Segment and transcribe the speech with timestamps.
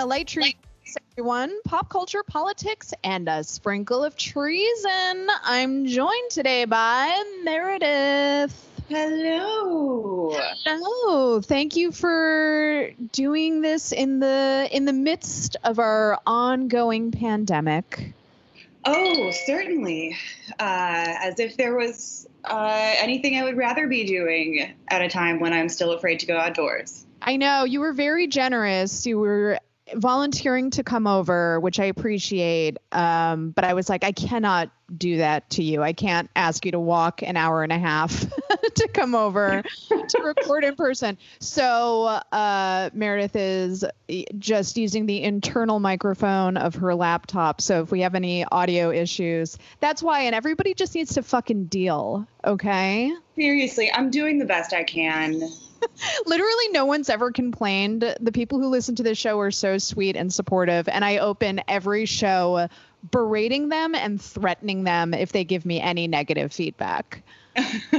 [0.00, 0.56] a light treat,
[1.12, 1.54] everyone.
[1.64, 5.28] Pop culture, politics, and a sprinkle of treason.
[5.44, 8.66] I'm joined today by Meredith.
[8.88, 10.34] Hello.
[10.64, 11.42] Hello.
[11.42, 18.14] Thank you for doing this in the in the midst of our ongoing pandemic.
[18.86, 20.16] Oh, certainly.
[20.58, 25.40] Uh, as if there was uh, anything I would rather be doing at a time
[25.40, 27.04] when I'm still afraid to go outdoors.
[27.20, 29.04] I know you were very generous.
[29.04, 29.60] You were
[29.94, 32.78] volunteering to come over, which I appreciate.
[32.92, 35.82] Um, but I was like, I cannot do that to you.
[35.82, 38.26] I can't ask you to walk an hour and a half
[38.74, 39.62] to come over
[40.08, 41.16] to record in person.
[41.38, 43.84] So uh, Meredith is
[44.38, 47.60] just using the internal microphone of her laptop.
[47.60, 50.22] So if we have any audio issues, that's why.
[50.22, 52.26] And everybody just needs to fucking deal.
[52.44, 53.12] Okay.
[53.36, 55.42] Seriously, I'm doing the best I can.
[56.26, 58.16] Literally, no one's ever complained.
[58.20, 60.88] The people who listen to this show are so sweet and supportive.
[60.88, 62.68] And I open every show
[63.10, 67.22] berating them and threatening them if they give me any negative feedback.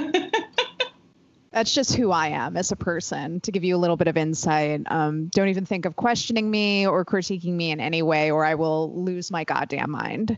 [1.51, 3.41] That's just who I am as a person.
[3.41, 6.87] To give you a little bit of insight, um, don't even think of questioning me
[6.87, 10.37] or critiquing me in any way, or I will lose my goddamn mind.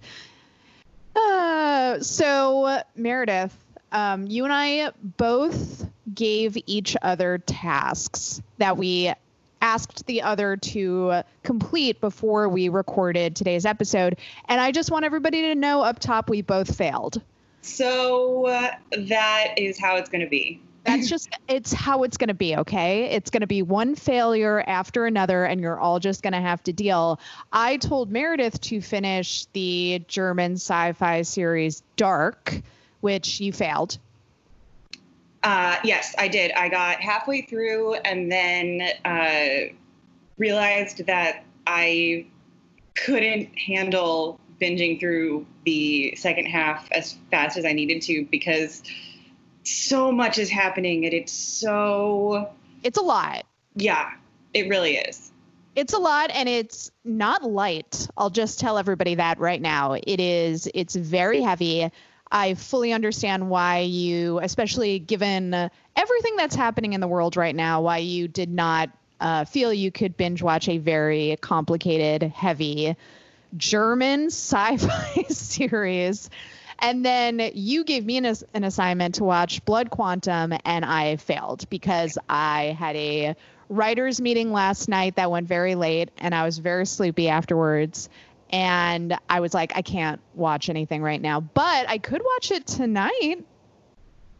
[1.15, 3.55] Uh, so, Meredith,
[3.91, 9.13] um, you and I both gave each other tasks that we
[9.61, 14.17] asked the other to complete before we recorded today's episode.
[14.49, 17.21] And I just want everybody to know up top we both failed.
[17.61, 20.61] So uh, that is how it's going to be.
[20.83, 23.05] That's just it's how it's going to be, okay?
[23.11, 26.61] It's going to be one failure after another and you're all just going to have
[26.63, 27.21] to deal.
[27.53, 32.61] I told Meredith to finish the German sci-fi series Dark,
[32.99, 33.97] which you failed.
[35.43, 36.51] Uh, yes, I did.
[36.53, 39.73] I got halfway through and then uh,
[40.37, 42.25] realized that I
[42.95, 48.83] couldn't handle binging through the second half as fast as I needed to because
[49.63, 52.49] so much is happening and it's so.
[52.83, 53.45] It's a lot.
[53.75, 54.11] Yeah,
[54.53, 55.31] it really is.
[55.75, 58.07] It's a lot and it's not light.
[58.15, 59.93] I'll just tell everybody that right now.
[59.93, 61.89] It is, it's very heavy.
[62.33, 65.53] I fully understand why you, especially given
[65.95, 68.89] everything that's happening in the world right now, why you did not
[69.21, 72.97] uh, feel you could binge watch a very complicated, heavy
[73.55, 76.31] German sci fi series.
[76.79, 81.69] And then you gave me an, an assignment to watch Blood Quantum, and I failed
[81.69, 83.35] because I had a
[83.69, 88.09] writers' meeting last night that went very late, and I was very sleepy afterwards
[88.53, 92.67] and I was like, I can't watch anything right now, but I could watch it
[92.67, 93.43] tonight.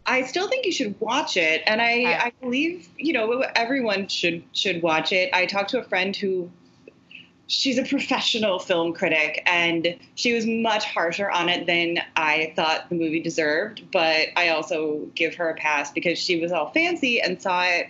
[0.06, 4.44] I still think you should watch it, and I, I believe you know everyone should
[4.54, 5.32] should watch it.
[5.34, 6.52] I talked to a friend who
[7.48, 12.90] she's a professional film critic, and she was much harsher on it than I thought
[12.90, 13.90] the movie deserved.
[13.92, 17.88] But I also give her a pass because she was all fancy and saw it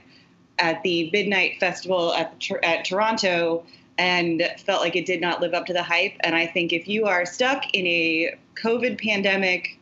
[0.60, 3.66] at the Midnight Festival at at Toronto
[3.98, 6.14] and felt like it did not live up to the hype.
[6.22, 9.80] And I think if you are stuck in a COVID pandemic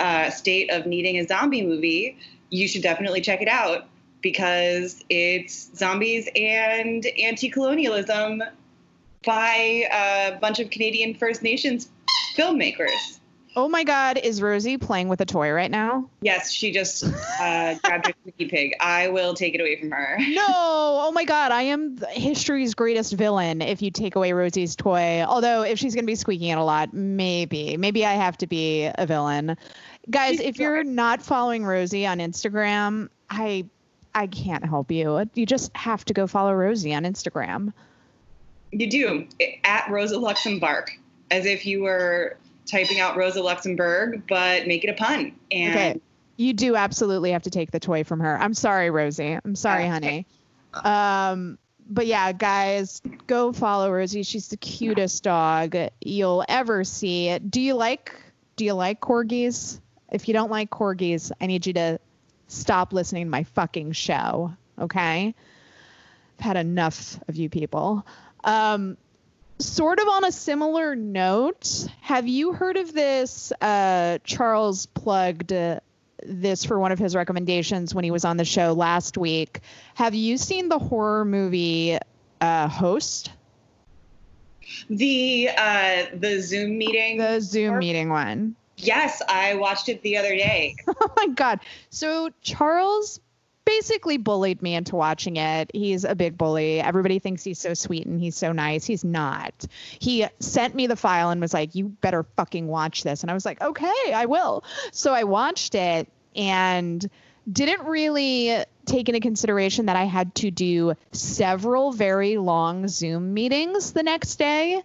[0.00, 2.16] uh, state of needing a zombie movie,
[2.50, 3.86] you should definitely check it out
[4.22, 8.42] because it's zombies and anti colonialism
[9.24, 11.88] by a bunch of Canadian First Nations
[12.36, 13.17] filmmakers.
[13.58, 16.08] Oh my God, is Rosie playing with a toy right now?
[16.20, 18.76] Yes, she just uh, grabbed her squeaky pig.
[18.78, 20.16] I will take it away from her.
[20.28, 25.24] No, oh my God, I am history's greatest villain if you take away Rosie's toy.
[25.26, 27.76] Although, if she's going to be squeaking it a lot, maybe.
[27.76, 29.56] Maybe I have to be a villain.
[30.08, 33.66] Guys, if you're not following Rosie on Instagram, I
[34.14, 35.28] I can't help you.
[35.34, 37.72] You just have to go follow Rosie on Instagram.
[38.70, 39.26] You do.
[39.64, 40.92] At Rosa Luxemburg.
[41.32, 42.38] As if you were
[42.70, 45.32] typing out Rosa Luxemburg, but make it a pun.
[45.50, 46.00] And okay.
[46.36, 48.38] You do absolutely have to take the toy from her.
[48.38, 49.36] I'm sorry, Rosie.
[49.44, 50.24] I'm sorry, honey.
[50.72, 51.58] Um,
[51.90, 54.22] but yeah, guys, go follow Rosie.
[54.22, 57.36] She's the cutest dog you'll ever see.
[57.38, 58.14] Do you like
[58.58, 59.80] do you like corgis?
[60.10, 61.98] If you don't like corgis, I need you to
[62.48, 64.52] stop listening to my fucking show.
[64.78, 65.34] Okay?
[66.38, 68.04] I've had enough of you people.
[68.44, 68.96] Um,
[69.58, 73.52] sort of on a similar note, have you heard of this?
[73.60, 75.80] Uh, Charles plugged uh,
[76.24, 79.60] this for one of his recommendations when he was on the show last week.
[79.94, 81.98] Have you seen the horror movie
[82.40, 83.30] uh, Host?
[84.90, 87.18] The uh, the Zoom meeting.
[87.18, 88.54] The Zoom or- meeting one.
[88.76, 90.76] Yes, I watched it the other day.
[90.86, 91.60] oh my god!
[91.90, 93.18] So Charles
[93.68, 95.70] basically bullied me into watching it.
[95.74, 96.80] He's a big bully.
[96.80, 98.86] Everybody thinks he's so sweet and he's so nice.
[98.86, 99.66] He's not.
[99.98, 103.34] He sent me the file and was like, "You better fucking watch this." And I
[103.34, 107.08] was like, "Okay, I will." So I watched it and
[107.50, 113.92] didn't really take into consideration that I had to do several very long Zoom meetings
[113.92, 114.82] the next day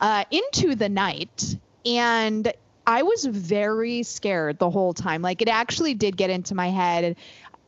[0.00, 1.56] uh, into the night.
[1.86, 2.52] And
[2.86, 5.22] I was very scared the whole time.
[5.22, 7.16] Like it actually did get into my head.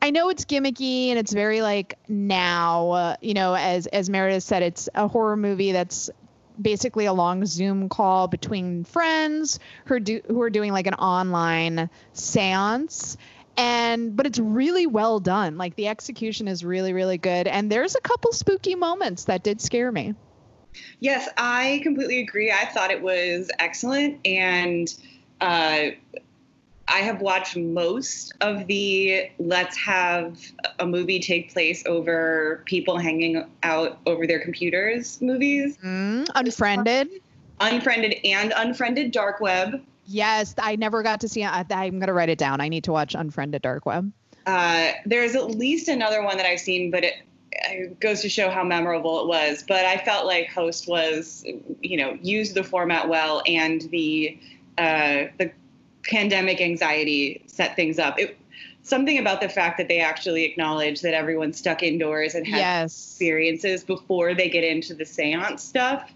[0.02, 4.42] I know it's gimmicky and it's very like now, uh, you know, as as Meredith
[4.42, 6.10] said, it's a horror movie that's
[6.60, 10.94] basically a long Zoom call between friends who are, do, who are doing like an
[10.94, 13.16] online séance
[13.56, 15.56] and but it's really well done.
[15.56, 17.46] Like the execution is really really good.
[17.46, 20.14] And there's a couple spooky moments that did scare me.
[21.00, 22.52] Yes i completely agree.
[22.52, 24.26] I thought it was excellent.
[24.26, 24.94] And
[25.40, 25.88] uh,
[26.88, 30.38] i have watched most of the let's have
[30.78, 37.08] a movie take place over people hanging out over their computers movies mm, unfriended
[37.60, 41.48] unfriended and unfriended dark web Yes, I never got to see it.
[41.48, 42.60] I'm going to write it down.
[42.60, 44.12] I need to watch Unfriended Dark Web.
[44.46, 47.14] Uh, there's at least another one that I've seen, but it,
[47.52, 49.64] it, goes to show how memorable it was.
[49.66, 51.44] But I felt like Host was,
[51.82, 54.38] you know, used the format well, and the
[54.78, 55.50] uh, the
[56.08, 58.18] pandemic anxiety set things up.
[58.18, 58.38] It,
[58.82, 63.10] something about the fact that they actually acknowledge that everyone's stuck indoors and has yes.
[63.10, 66.12] experiences before they get into the seance stuff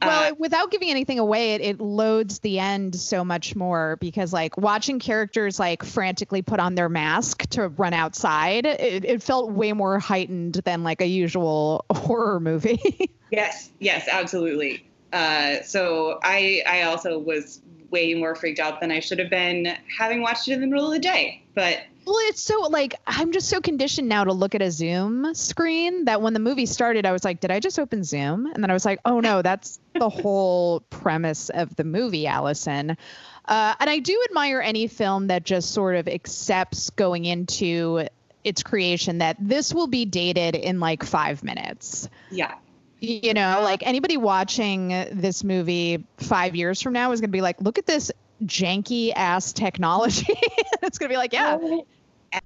[0.00, 4.32] well, uh, without giving anything away, it, it loads the end so much more because,
[4.32, 9.50] like, watching characters like frantically put on their mask to run outside, it, it felt
[9.50, 13.10] way more heightened than like a usual horror movie.
[13.32, 14.88] yes, yes, absolutely.
[15.12, 19.76] Uh, so I, I also was way more freaked out than I should have been
[19.98, 21.42] having watched it in the middle of the day.
[21.54, 25.34] But well, it's so like I'm just so conditioned now to look at a Zoom
[25.34, 28.46] screen that when the movie started, I was like, did I just open Zoom?
[28.46, 32.96] And then I was like, oh no, that's the whole premise of the movie, Allison.
[33.44, 38.06] Uh, and I do admire any film that just sort of accepts going into
[38.44, 42.08] its creation that this will be dated in like five minutes.
[42.30, 42.54] Yeah.
[43.00, 47.42] You know, like anybody watching this movie five years from now is going to be
[47.42, 48.10] like, look at this
[48.44, 50.26] janky ass technology.
[50.82, 51.58] it's going to be like, yeah,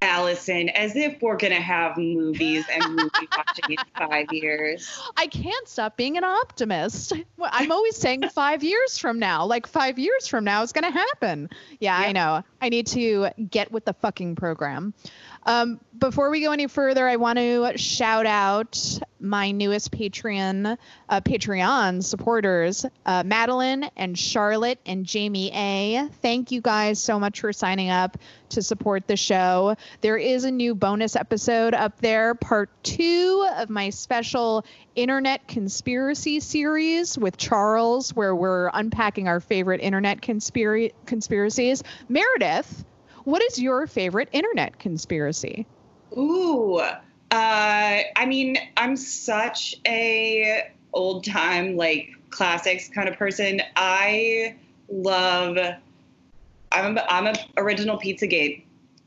[0.01, 5.01] Allison, as if we're gonna have movies and movie watching in five years.
[5.17, 7.13] I can't stop being an optimist.
[7.41, 11.49] I'm always saying five years from now, like five years from now is gonna happen.
[11.79, 12.09] Yeah, yep.
[12.09, 12.43] I know.
[12.61, 14.93] I need to get with the fucking program.
[15.45, 20.77] Um, before we go any further, I want to shout out my newest Patreon
[21.09, 26.07] uh, Patreon supporters, uh, Madeline and Charlotte and Jamie A.
[26.21, 28.17] Thank you guys so much for signing up
[28.49, 29.75] to support the show.
[30.01, 34.65] There is a new bonus episode up there, part two of my special
[34.95, 41.81] internet conspiracy series with Charles, where we're unpacking our favorite internet conspira- conspiracies.
[42.09, 42.83] Meredith
[43.23, 45.65] what is your favorite internet conspiracy?
[46.17, 46.81] Ooh,
[47.33, 53.59] uh, I mean, I'm such a old time like classics kind of person.
[53.75, 54.55] I
[54.87, 55.57] love.
[56.71, 58.65] I'm a, I'm a original Pizzagate.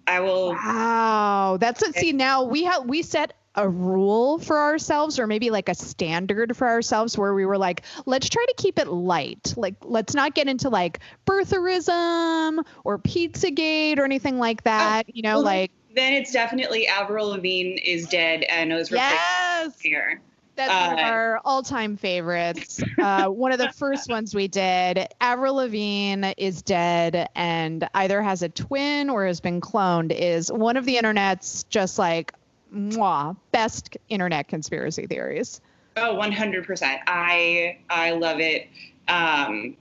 [0.08, 0.50] I will.
[0.50, 1.94] Wow, that's it.
[1.94, 6.56] See, now we have we set a rule for ourselves or maybe like a standard
[6.56, 10.34] for ourselves where we were like let's try to keep it light like let's not
[10.34, 15.44] get into like birtherism or pizzagate or anything like oh, that oh, you know well,
[15.44, 20.20] like then it's definitely avril lavigne is dead and was yes here
[20.56, 22.82] that's uh, one of uh, our all-time favorites.
[22.98, 25.06] Uh, one of the first ones we did.
[25.20, 30.12] Avril Lavigne is dead and either has a twin or has been cloned.
[30.12, 32.32] Is one of the internet's just like
[32.74, 35.60] mwah, best internet conspiracy theories.
[35.96, 37.00] Oh, 100%.
[37.06, 38.68] I I love it.
[39.08, 39.76] Um,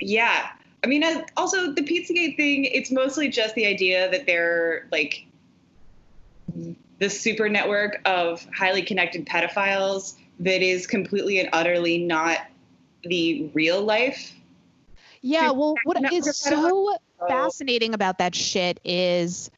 [0.00, 0.50] yeah.
[0.82, 1.04] I mean,
[1.36, 5.26] also the Pizzagate thing, it's mostly just the idea that they're like
[6.98, 12.38] the super network of highly connected pedophiles that is completely and utterly not
[13.04, 14.32] the real life.
[15.22, 16.96] Yeah, well, what is so
[17.28, 19.50] fascinating about that shit is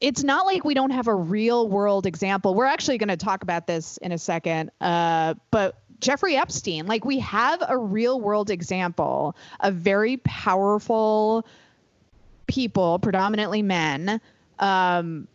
[0.00, 2.54] it's not like we don't have a real world example.
[2.54, 4.70] We're actually going to talk about this in a second.
[4.80, 11.44] Uh, but Jeffrey Epstein, like we have a real world example of very powerful
[12.46, 14.20] people, predominantly men,
[14.58, 15.26] um,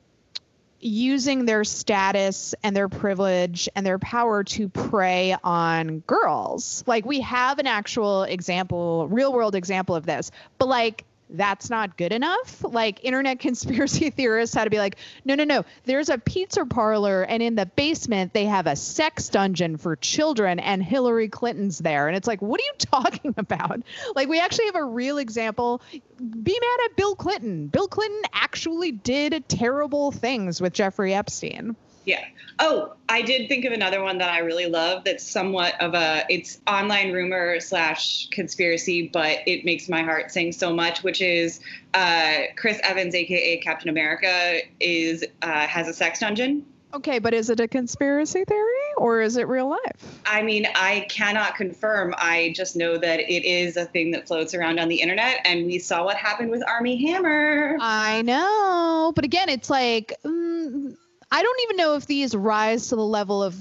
[0.83, 6.83] using their status and their privilege and their power to prey on girls.
[6.85, 10.31] Like we have an actual example, real world example of this.
[10.57, 12.63] But like that's not good enough.
[12.63, 15.65] Like internet conspiracy theorists had to be like, no, no, no.
[15.85, 20.59] There's a pizza parlor, and in the basement they have a sex dungeon for children,
[20.59, 22.07] and Hillary Clinton's there.
[22.07, 23.81] And it's like, what are you talking about?
[24.15, 25.81] Like we actually have a real example.
[25.91, 27.67] Be mad at Bill Clinton.
[27.67, 31.75] Bill Clinton actually did terrible things with Jeffrey Epstein.
[32.05, 32.23] Yeah.
[32.59, 35.03] Oh, I did think of another one that I really love.
[35.03, 40.51] That's somewhat of a it's online rumor slash conspiracy, but it makes my heart sing
[40.51, 41.03] so much.
[41.03, 41.59] Which is
[41.93, 46.65] uh, Chris Evans, aka Captain America, is uh, has a sex dungeon.
[46.93, 50.19] Okay, but is it a conspiracy theory or is it real life?
[50.27, 52.13] I mean, I cannot confirm.
[52.19, 55.65] I just know that it is a thing that floats around on the internet, and
[55.65, 57.77] we saw what happened with Armie Hammer.
[57.81, 60.13] I know, but again, it's like.
[60.23, 60.97] Mm,
[61.33, 63.55] I don't even know if these rise to the level of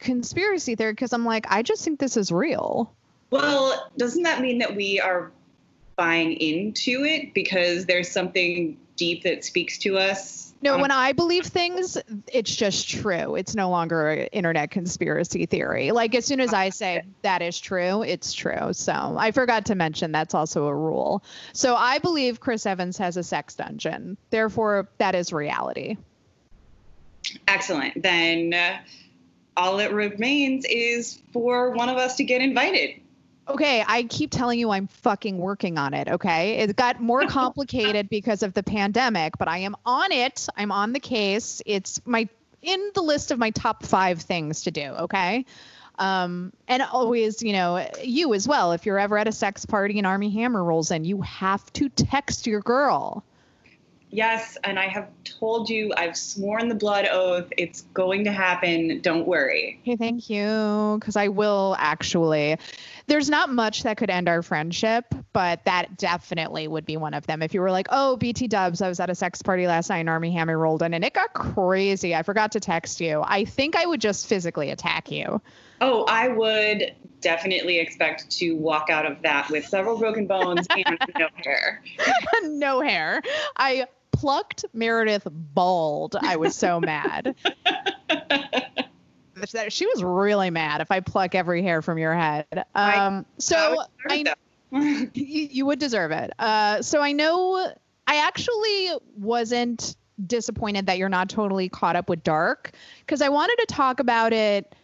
[0.00, 2.94] conspiracy theory because I'm like, I just think this is real.
[3.30, 5.32] Well, doesn't that mean that we are
[5.96, 10.52] buying into it because there's something deep that speaks to us?
[10.60, 11.96] No, um, when I believe things,
[12.30, 13.34] it's just true.
[13.34, 15.92] It's no longer an internet conspiracy theory.
[15.92, 18.74] Like as soon as I say that is true, it's true.
[18.74, 21.24] So I forgot to mention that's also a rule.
[21.54, 24.18] So I believe Chris Evans has a sex dungeon.
[24.28, 25.96] Therefore, that is reality.
[27.48, 28.02] Excellent.
[28.02, 28.78] Then uh,
[29.56, 33.00] all that remains is for one of us to get invited.
[33.48, 36.58] Okay, I keep telling you I'm fucking working on it, okay?
[36.58, 40.48] It got more complicated because of the pandemic, but I am on it.
[40.56, 41.62] I'm on the case.
[41.64, 42.28] It's my
[42.62, 45.44] in the list of my top 5 things to do, okay?
[45.98, 48.72] Um, and always, you know, you as well.
[48.72, 51.88] If you're ever at a sex party and Armie Hammer rolls in, you have to
[51.88, 53.24] text your girl.
[54.10, 57.52] Yes, and I have told you, I've sworn the blood oath.
[57.58, 59.00] It's going to happen.
[59.00, 59.80] Don't worry.
[59.82, 60.96] Hey, thank you.
[60.98, 62.56] Because I will actually.
[63.08, 67.26] There's not much that could end our friendship, but that definitely would be one of
[67.26, 67.42] them.
[67.42, 69.98] If you were like, oh, BT dubs, I was at a sex party last night
[69.98, 72.14] and Armie Hammer rolled in and it got crazy.
[72.14, 73.22] I forgot to text you.
[73.24, 75.42] I think I would just physically attack you.
[75.80, 80.98] Oh, I would definitely expect to walk out of that with several broken bones and
[81.18, 81.82] no hair.
[82.44, 83.22] no hair.
[83.56, 86.16] I plucked Meredith bald.
[86.20, 87.34] I was so mad.
[89.68, 92.64] she was really mad if I pluck every hair from your head.
[92.74, 94.34] Um, so I, I
[94.72, 96.32] you, you, would deserve it.
[96.38, 97.72] Uh, so I know
[98.06, 99.96] I actually wasn't
[100.26, 104.32] disappointed that you're not totally caught up with Dark because I wanted to talk about
[104.32, 104.74] it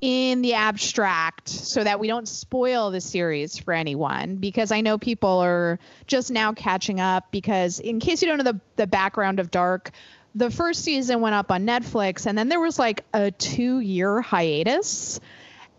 [0.00, 4.96] in the abstract so that we don't spoil the series for anyone because I know
[4.96, 9.40] people are just now catching up because in case you don't know the the background
[9.40, 9.90] of Dark
[10.34, 14.22] the first season went up on Netflix and then there was like a 2 year
[14.22, 15.20] hiatus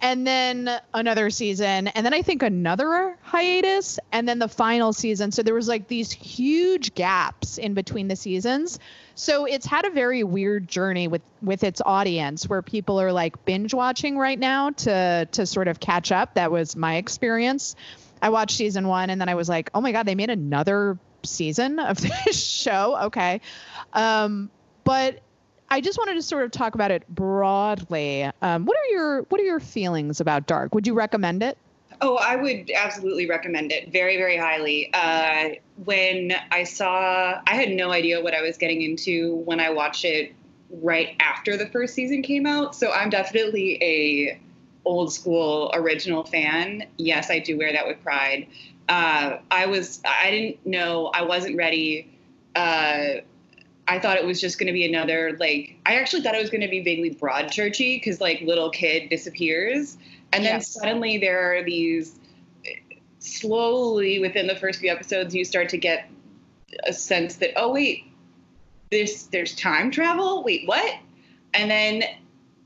[0.02, 5.32] and then another season and then I think another hiatus and then the final season.
[5.32, 8.78] So there was like these huge gaps in between the seasons
[9.22, 13.46] so it's had a very weird journey with with its audience where people are like
[13.46, 16.34] binge watching right now to to sort of catch up.
[16.34, 17.76] That was my experience.
[18.20, 20.98] I watched season 1 and then I was like, "Oh my god, they made another
[21.22, 23.42] season of this show." Okay.
[23.94, 24.50] Um
[24.84, 25.20] but
[25.70, 28.28] I just wanted to sort of talk about it broadly.
[28.42, 30.74] Um, what are your what are your feelings about Dark?
[30.74, 31.60] Would you recommend it?
[32.04, 34.92] Oh, I would absolutely recommend it very, very highly.
[34.94, 35.50] Uh,
[35.86, 40.04] when I saw, I had no idea what I was getting into when I watched
[40.04, 40.34] it
[40.72, 42.76] right after the first season came out.
[42.76, 44.40] So I'm definitely a
[44.84, 46.88] old school original fan.
[46.98, 48.48] Yes, I do wear that with pride.
[48.90, 52.18] Uh, I was, I didn't know, I wasn't ready.
[52.56, 53.22] Uh,
[53.88, 55.76] I thought it was just going to be another like.
[55.86, 59.98] I actually thought it was going to be vaguely Broadchurchy because like little kid disappears,
[60.34, 60.68] and then yes.
[60.74, 62.20] suddenly there are these
[63.20, 66.10] slowly within the first few episodes you start to get
[66.86, 68.06] a sense that oh wait
[68.90, 70.96] this there's time travel wait what
[71.54, 72.04] and then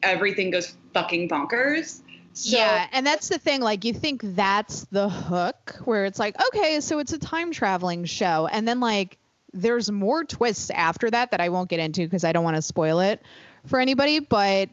[0.03, 2.01] everything goes fucking bonkers
[2.37, 3.61] so, yeah, and that's the thing.
[3.61, 8.03] Like, you think that's the hook, where it's like, okay, so it's a time traveling
[8.03, 9.17] show, and then like,
[9.53, 12.61] there's more twists after that that I won't get into because I don't want to
[12.61, 13.21] spoil it
[13.65, 14.19] for anybody.
[14.19, 14.69] But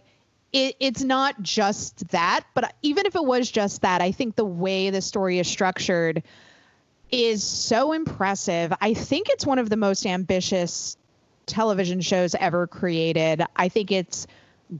[0.52, 4.44] it, it's not just that, but even if it was just that, I think the
[4.44, 6.22] way the story is structured
[7.10, 8.72] is so impressive.
[8.80, 10.96] I think it's one of the most ambitious
[11.46, 13.42] television shows ever created.
[13.56, 14.26] I think it's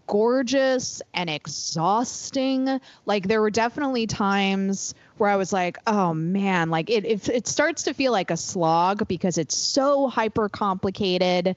[0.06, 2.80] gorgeous and exhausting.
[3.04, 7.46] Like there were definitely times where I was like, oh man, like it, it, it
[7.46, 11.56] starts to feel like a slog because it's so hyper complicated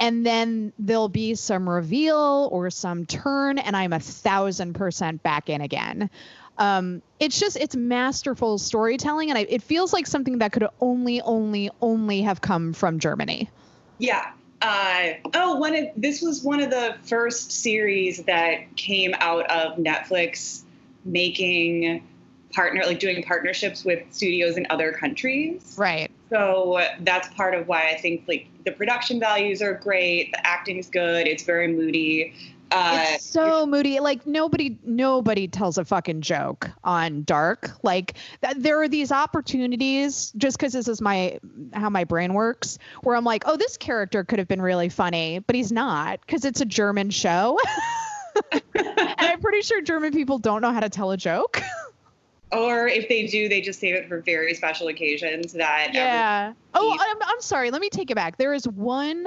[0.00, 5.48] and then there'll be some reveal or some turn and i'm a thousand percent back
[5.48, 6.10] in again
[6.58, 11.22] Um, it's just it's masterful storytelling, and I, it feels like something that could only,
[11.22, 13.48] only, only have come from Germany.
[13.96, 14.32] Yeah.
[14.60, 19.78] Uh, oh, one of this was one of the first series that came out of
[19.78, 20.64] Netflix
[21.06, 22.06] making
[22.52, 25.74] partner like doing partnerships with studios in other countries.
[25.78, 26.10] Right.
[26.28, 30.88] So that's part of why I think like the production values are great, the acting's
[30.88, 32.34] good, it's very moody.
[32.72, 33.98] Uh, it's so moody.
[33.98, 37.70] Like nobody, nobody tells a fucking joke on Dark.
[37.82, 38.14] Like
[38.44, 41.40] th- there are these opportunities, just because this is my
[41.72, 45.40] how my brain works, where I'm like, oh, this character could have been really funny,
[45.40, 47.58] but he's not because it's a German show.
[48.52, 48.62] and
[49.18, 51.60] I'm pretty sure German people don't know how to tell a joke.
[52.52, 55.52] or if they do, they just save it for very special occasions.
[55.52, 56.52] That um, yeah.
[56.74, 57.70] Oh, I'm, I'm sorry.
[57.70, 58.36] Let me take it back.
[58.36, 59.26] There is one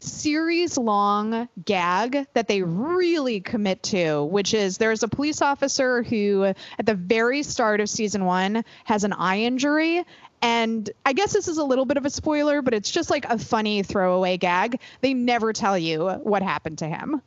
[0.00, 6.44] series long gag that they really commit to, which is there's a police officer who,
[6.44, 10.04] at the very start of season one, has an eye injury.
[10.42, 13.26] And I guess this is a little bit of a spoiler, but it's just like
[13.26, 14.80] a funny throwaway gag.
[15.00, 17.22] They never tell you what happened to him.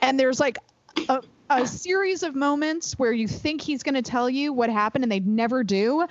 [0.00, 0.58] And there's like
[1.08, 5.04] a, a series of moments where you think he's going to tell you what happened
[5.04, 6.06] and they never do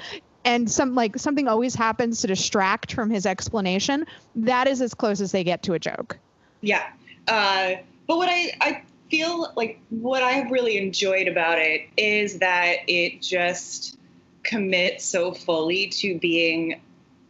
[0.46, 5.22] and some like something always happens to distract from his explanation that is as close
[5.22, 6.18] as they get to a joke.
[6.62, 6.88] Yeah.
[7.28, 7.76] Uh,
[8.08, 13.22] but what i i feel like what i really enjoyed about it is that it
[13.22, 13.98] just
[14.44, 16.80] commits so fully to being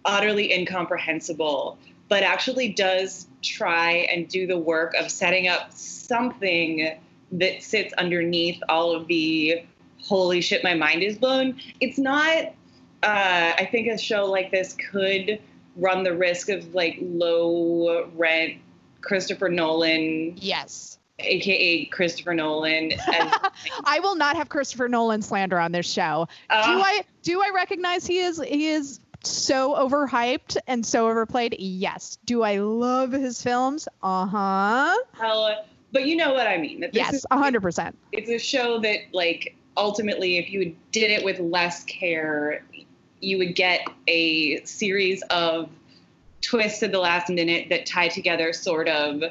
[0.05, 1.77] utterly incomprehensible
[2.09, 6.97] but actually does try and do the work of setting up something
[7.31, 9.63] that sits underneath all of the
[10.01, 12.53] holy shit my mind is blown it's not
[13.03, 15.39] uh, I think a show like this could
[15.75, 18.55] run the risk of like low rent
[19.01, 20.35] Christopher Nolan.
[20.37, 20.99] Yes.
[21.19, 22.91] AKA Christopher Nolan.
[22.91, 23.33] And,
[23.85, 26.27] I will not have Christopher Nolan slander on this show.
[26.49, 31.55] Uh, do I do I recognize he is he is so overhyped and so overplayed?
[31.57, 32.17] Yes.
[32.25, 33.87] Do I love his films?
[34.03, 34.95] Uh-huh.
[35.19, 36.81] Well, but you know what I mean.
[36.81, 37.97] That yes, hundred percent.
[38.11, 42.63] It's a show that like ultimately if you did it with less care
[43.19, 45.69] you would get a series of
[46.41, 49.21] twists at the last minute that tie together sort of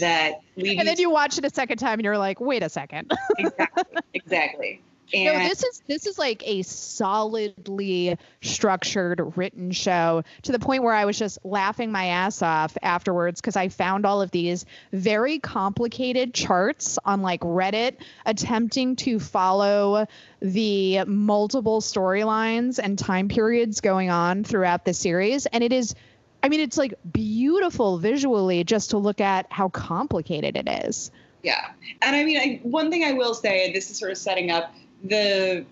[0.00, 2.68] that lead and then you watch it a second time and you're like wait a
[2.68, 4.80] second exactly exactly
[5.12, 10.82] and no, this is this is like a solidly structured written show to the point
[10.82, 14.66] where I was just laughing my ass off afterwards because I found all of these
[14.92, 20.06] very complicated charts on like Reddit attempting to follow
[20.40, 25.94] the multiple storylines and time periods going on throughout the series and it is
[26.42, 31.10] I mean it's like beautiful visually just to look at how complicated it is.
[31.42, 31.70] Yeah.
[32.02, 34.74] And I mean, I, one thing I will say, this is sort of setting up
[35.04, 35.64] the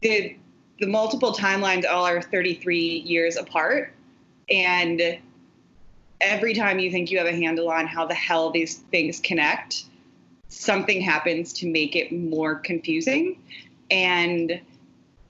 [0.00, 0.36] the
[0.80, 3.94] the multiple timelines all are 33 years apart.
[4.50, 5.18] And
[6.20, 9.84] every time you think you have a handle on how the hell these things connect
[10.52, 13.38] something happens to make it more confusing.
[13.90, 14.50] And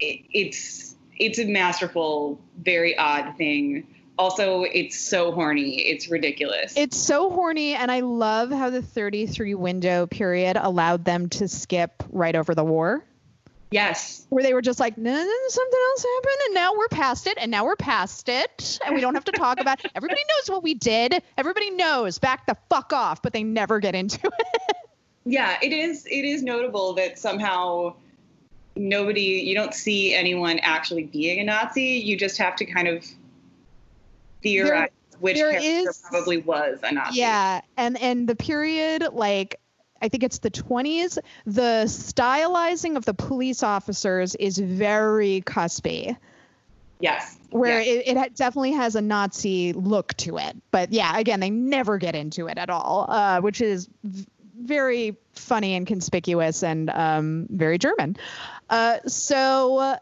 [0.01, 3.87] it, it's it's a masterful very odd thing
[4.22, 5.82] also it's so horny.
[5.82, 6.74] It's ridiculous.
[6.76, 12.04] It's so horny and i love how the 33 window period allowed them to skip
[12.11, 13.04] right over the war.
[13.72, 14.26] Yes.
[14.28, 17.37] Where they were just like no, no, something else happened and now we're past it
[17.40, 19.90] and now we're past it and we don't have to talk about it.
[19.96, 21.20] everybody knows what we did.
[21.37, 22.20] Everybody knows.
[22.20, 24.76] Back the fuck off but they never get into it.
[25.24, 27.94] Yeah it is it is notable that somehow
[28.76, 31.82] nobody you don't see anyone actually being a nazi.
[31.82, 33.04] You just have to kind of
[34.42, 37.18] theorize there, which there character is, probably was a Nazi.
[37.18, 39.61] Yeah, and and the period like
[40.02, 41.18] I think it's the 20s.
[41.46, 46.16] The stylizing of the police officers is very cuspy.
[46.98, 47.37] Yes.
[47.50, 48.02] Where yes.
[48.07, 50.57] It, it, definitely has a Nazi look to it.
[50.70, 54.26] But yeah, again, they never get into it at all, uh, which is v-
[54.61, 58.16] very funny and conspicuous and um, very German.
[58.70, 59.96] Uh, so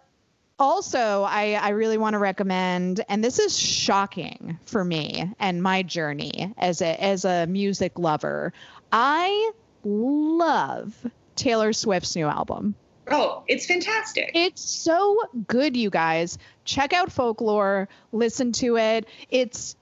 [0.61, 5.83] also I, I really want to recommend and this is shocking for me and my
[5.83, 8.53] journey as a as a music lover
[8.93, 10.95] i love
[11.35, 12.75] taylor swift's new album.
[13.11, 14.31] Oh it's fantastic.
[14.35, 16.39] It's so good you guys.
[16.65, 17.89] Check out folklore.
[18.13, 19.07] Listen to it.
[19.31, 19.75] It's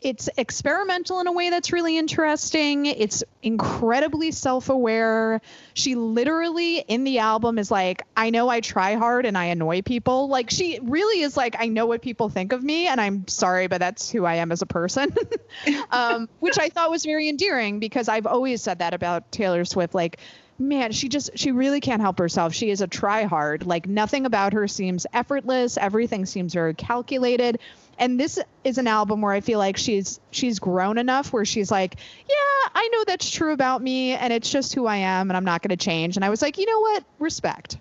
[0.00, 2.86] it's experimental in a way that's really interesting.
[2.86, 5.42] It's incredibly self-aware.
[5.74, 9.82] She literally in the album is like, I know I try hard and I annoy
[9.82, 10.28] people.
[10.28, 13.66] Like she really is like, I know what people think of me and I'm sorry,
[13.66, 15.14] but that's who I am as a person.
[15.90, 19.94] um, which I thought was very endearing because I've always said that about Taylor Swift.
[19.94, 20.18] Like
[20.60, 22.54] man, she just she really can't help herself.
[22.54, 23.66] She is a try hard.
[23.66, 25.78] Like nothing about her seems effortless.
[25.78, 27.58] Everything seems very calculated.
[28.00, 31.70] And this is an album where I feel like she's she's grown enough where she's
[31.70, 31.96] like,
[32.28, 35.44] yeah, I know that's true about me and it's just who I am and I'm
[35.44, 36.16] not going to change.
[36.16, 37.04] And I was like, you know what?
[37.18, 37.76] Respect.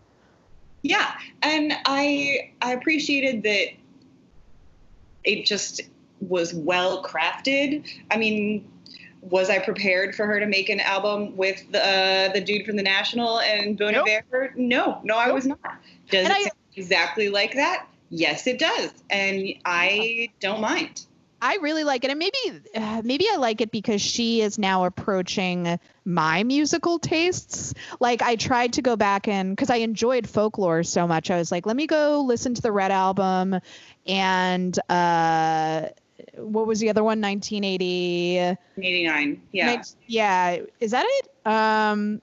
[0.82, 3.68] Yeah, and I I appreciated that
[5.24, 5.82] it just
[6.20, 7.88] was well crafted.
[8.12, 8.70] I mean,
[9.22, 12.76] was I prepared for her to make an album with the uh, the dude from
[12.76, 14.08] the National and Bon nope.
[14.08, 14.54] Iver?
[14.56, 15.36] No, no, I nope.
[15.36, 15.60] was not.
[16.10, 17.86] Does and it I, sound exactly like that?
[18.10, 21.06] Yes, it does, and I don't mind.
[21.42, 24.86] I really like it, and maybe uh, maybe I like it because she is now
[24.86, 27.74] approaching my musical tastes.
[28.00, 31.52] Like I tried to go back and because I enjoyed folklore so much, I was
[31.52, 33.60] like, let me go listen to the Red album,
[34.06, 35.88] and uh,
[36.36, 37.22] what was the other one?
[37.22, 38.58] 1980.
[38.78, 39.42] 89.
[39.52, 39.82] Yeah.
[40.08, 40.58] Yeah.
[40.80, 41.30] Is that it?
[41.46, 42.22] Um,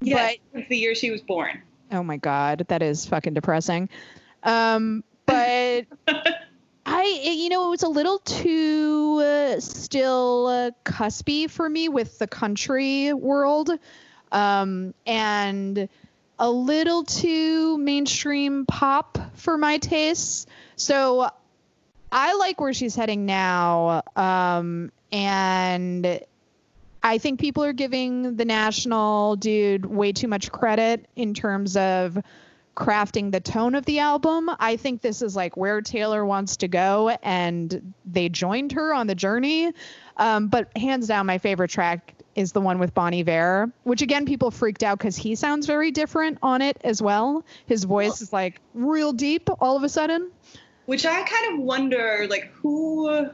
[0.00, 0.32] yeah.
[0.52, 1.62] It's the year she was born.
[1.90, 3.88] Oh my God, that is fucking depressing.
[4.42, 5.86] Um, but.
[6.84, 12.18] I, you know, it was a little too uh, still uh, cuspy for me with
[12.18, 13.70] the country world,
[14.32, 15.88] um, and
[16.38, 20.46] a little too mainstream pop for my tastes.
[20.76, 21.30] So
[22.10, 26.20] I like where she's heading now, um, and
[27.02, 32.18] I think people are giving the national dude way too much credit in terms of
[32.76, 34.50] crafting the tone of the album.
[34.58, 39.06] I think this is like where Taylor wants to go, and they joined her on
[39.06, 39.72] the journey.
[40.16, 44.24] Um, but hands down, my favorite track is the one with Bon Iver, which again,
[44.24, 47.44] people freaked out because he sounds very different on it as well.
[47.66, 50.30] His voice is like real deep all of a sudden.
[50.86, 53.28] Which I kind of wonder, like, who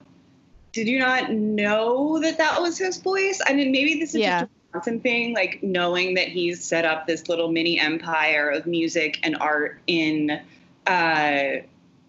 [0.73, 3.41] did you not know that that was his voice?
[3.47, 4.41] I mean, maybe this is yeah.
[4.43, 9.19] just Johnson thing, like knowing that he's set up this little mini empire of music
[9.23, 10.41] and art in
[10.87, 11.43] uh,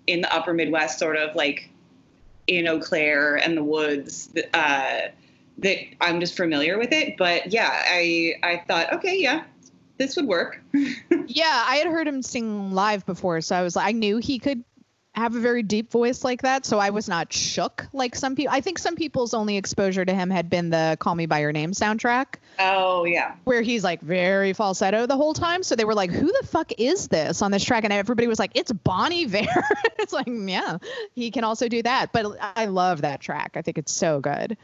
[0.08, 1.70] in the Upper Midwest, sort of like
[2.48, 4.30] in Eau Claire and the woods.
[4.54, 5.00] Uh,
[5.60, 9.44] that I'm just familiar with it, but yeah, I I thought, okay, yeah,
[9.98, 10.62] this would work.
[11.28, 14.40] yeah, I had heard him sing live before, so I was like, I knew he
[14.40, 14.64] could
[15.16, 18.54] have a very deep voice like that, so I was not shook like some people.
[18.54, 21.52] I think some people's only exposure to him had been the "Call Me by Your
[21.52, 22.36] Name" soundtrack.
[22.60, 25.64] Oh yeah, where he's like very falsetto the whole time.
[25.64, 28.40] So they were like, "Who the fuck is this on this track?" And everybody was
[28.40, 29.48] like, "It's Bon Iver."
[29.98, 30.78] it's like, yeah,
[31.16, 32.14] he can also do that.
[32.14, 33.52] But I love that track.
[33.56, 34.58] I think it's so good.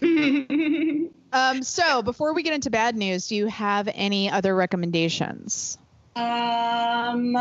[1.32, 5.76] um, so before we get into bad news, do you have any other recommendations?
[6.16, 7.36] Um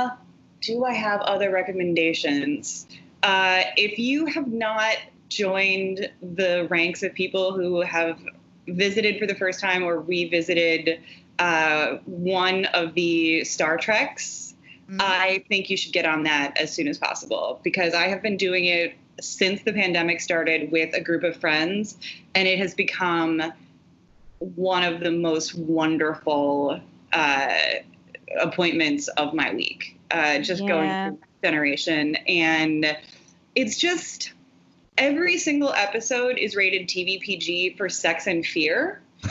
[0.62, 2.88] do I have other recommendations?
[3.24, 4.98] Uh, if you have not
[5.30, 8.20] joined the ranks of people who have
[8.68, 11.00] visited for the first time or revisited
[11.38, 14.56] uh, one of the Star Treks,
[14.90, 14.98] mm-hmm.
[15.00, 18.38] I think you should get on that as soon as possible because I have been
[18.38, 21.98] doing it since the pandemic started with a group of friends,
[22.36, 23.42] and it has become
[24.40, 26.80] one of the most wonderful
[27.12, 27.58] uh,
[28.40, 30.68] appointments of my week uh, just yeah.
[30.68, 32.16] going through generation.
[32.28, 32.98] And
[33.56, 34.34] it's just
[34.98, 39.02] every single episode is rated TV PG for sex and fear.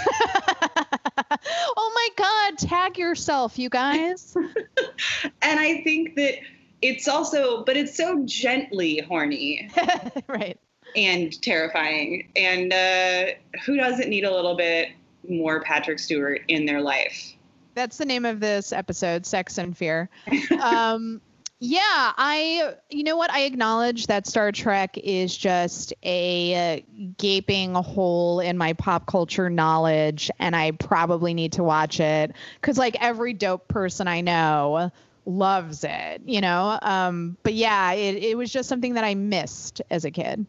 [1.77, 4.35] oh my God, tag yourself, you guys.
[5.43, 6.35] and I think that
[6.83, 9.71] it's also, but it's so gently horny.
[10.27, 10.59] right.
[10.97, 12.31] And terrifying.
[12.35, 13.33] And uh,
[13.65, 14.91] who doesn't need a little bit
[15.29, 17.35] more Patrick Stewart in their life?
[17.79, 20.11] That's the name of this episode, Sex and Fear.
[20.61, 21.21] Um,
[21.61, 23.33] yeah, I, you know what?
[23.33, 26.85] I acknowledge that Star Trek is just a
[27.17, 32.79] gaping hole in my pop culture knowledge, and I probably need to watch it because,
[32.79, 34.93] like, every dope person I know
[35.27, 36.79] loves it, you know?
[36.81, 40.47] Um, but yeah, it, it was just something that I missed as a kid.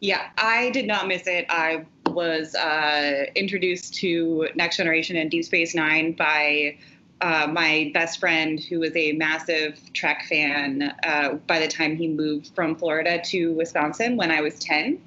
[0.00, 1.44] Yeah, I did not miss it.
[1.50, 6.78] I was uh, introduced to Next Generation and Deep Space Nine by
[7.20, 12.08] uh, my best friend, who was a massive Trek fan uh, by the time he
[12.08, 14.98] moved from Florida to Wisconsin when I was 10.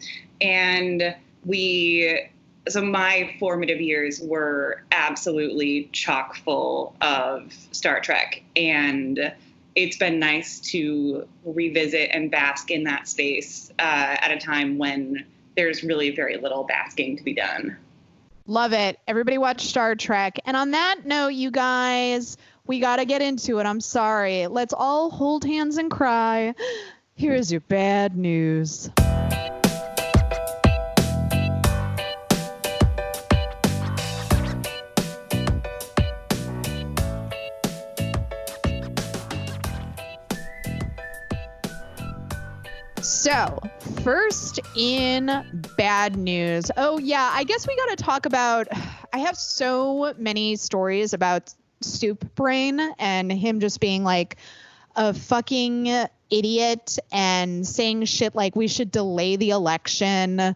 [0.42, 2.30] And we,
[2.68, 8.44] so my formative years were absolutely chock full of Star Trek.
[8.56, 9.34] And
[9.76, 15.26] it's been nice to revisit and bask in that space uh, at a time when
[15.56, 17.78] there's really very little basking to be done.
[18.46, 19.00] Love it.
[19.08, 20.40] Everybody watch Star Trek.
[20.46, 23.66] And on that note, you guys, we got to get into it.
[23.66, 24.48] I'm sorry.
[24.48, 26.54] Let's all hold hands and cry.
[27.16, 28.90] Here's your bad news.
[43.24, 43.58] So,
[44.04, 45.32] first in
[45.78, 46.70] bad news.
[46.76, 48.68] Oh, yeah, I guess we got to talk about.
[49.14, 54.36] I have so many stories about Soup Brain and him just being like
[54.98, 55.88] a fucking
[56.30, 60.54] idiot and saying shit like we should delay the election.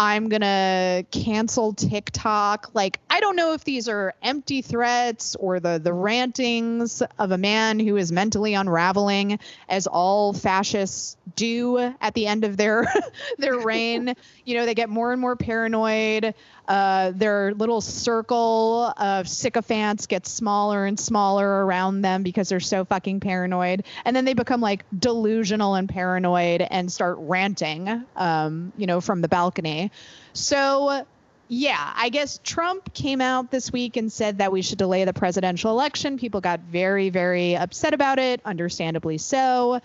[0.00, 2.70] I'm going to cancel TikTok.
[2.72, 7.38] Like, I don't know if these are empty threats or the, the rantings of a
[7.38, 12.86] man who is mentally unraveling, as all fascists do at the end of their
[13.38, 14.14] their reign.
[14.44, 16.34] You know, they get more and more paranoid.
[16.68, 22.84] Uh, their little circle of sycophants gets smaller and smaller around them because they're so
[22.84, 23.84] fucking paranoid.
[24.04, 29.22] And then they become like delusional and paranoid and start ranting, um, you know, from
[29.22, 29.90] the balcony.
[30.34, 31.06] So,
[31.48, 35.14] yeah, I guess Trump came out this week and said that we should delay the
[35.14, 36.18] presidential election.
[36.18, 39.80] People got very, very upset about it, understandably so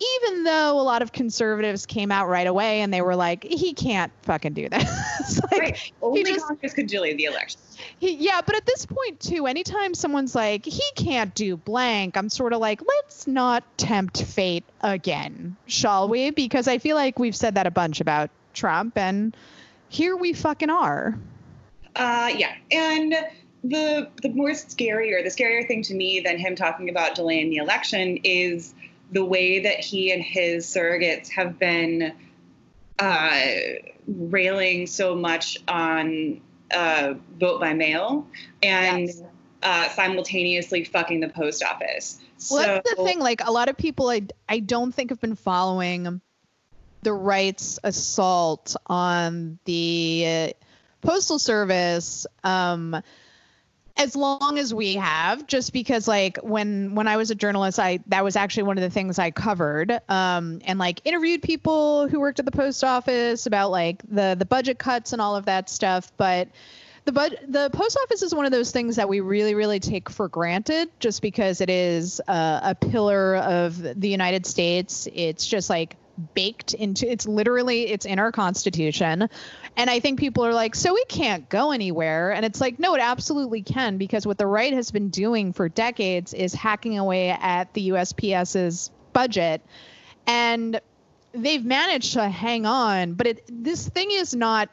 [0.00, 3.72] even though a lot of conservatives came out right away and they were like, he
[3.72, 5.40] can't fucking do this.
[5.50, 5.92] like, right.
[6.02, 7.60] Only just, Congress could delay the election.
[7.98, 12.28] He, yeah, but at this point too, anytime someone's like, he can't do blank, I'm
[12.28, 16.30] sort of like, let's not tempt fate again, shall we?
[16.30, 19.36] Because I feel like we've said that a bunch about Trump, and
[19.88, 21.18] here we fucking are.
[21.94, 23.14] Uh, yeah, and
[23.64, 27.50] the the more scary or the scarier thing to me than him talking about delaying
[27.50, 28.74] the election is
[29.10, 32.12] the way that he and his surrogates have been
[32.98, 33.40] uh,
[34.06, 36.40] railing so much on
[36.74, 38.26] uh, vote by mail
[38.62, 39.22] and yes.
[39.62, 42.18] uh, simultaneously fucking the post office.
[42.50, 43.20] Well, so, that's the thing.
[43.20, 46.20] Like a lot of people, I I don't think have been following
[47.02, 50.54] the rights assault on the
[51.02, 52.26] postal service.
[52.42, 53.00] Um,
[53.96, 57.98] as long as we have just because like when when i was a journalist i
[58.06, 62.20] that was actually one of the things i covered um, and like interviewed people who
[62.20, 65.68] worked at the post office about like the the budget cuts and all of that
[65.68, 66.12] stuff.
[66.16, 66.48] But
[67.04, 70.10] the but the post office is one of those things that we really really take
[70.10, 75.08] for granted just because it is uh, a pillar of the united states.
[75.12, 75.96] It's just like
[76.34, 79.28] baked into it's literally it's in our constitution
[79.76, 82.32] and i think people are like so we can't go anywhere.
[82.32, 85.68] And it's like no it absolutely can because what the right has been doing for
[85.68, 89.62] decades is hacking away at the usps's budget.
[90.26, 90.80] And
[91.32, 94.68] they've managed to hang on but it this thing is not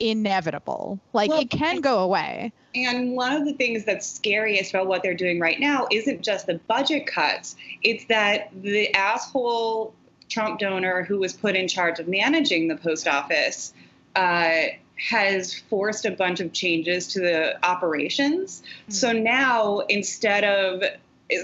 [0.00, 0.98] inevitable.
[1.12, 2.52] Like well, it can go away.
[2.74, 6.46] And one of the things that's scariest about what they're doing right now isn't just
[6.46, 7.54] the budget cuts.
[7.82, 9.94] It's that the asshole
[10.28, 13.74] Trump donor who was put in charge of managing the post office
[14.16, 14.62] uh,
[14.96, 18.62] has forced a bunch of changes to the operations.
[18.62, 18.92] Mm-hmm.
[18.92, 20.82] So now instead of,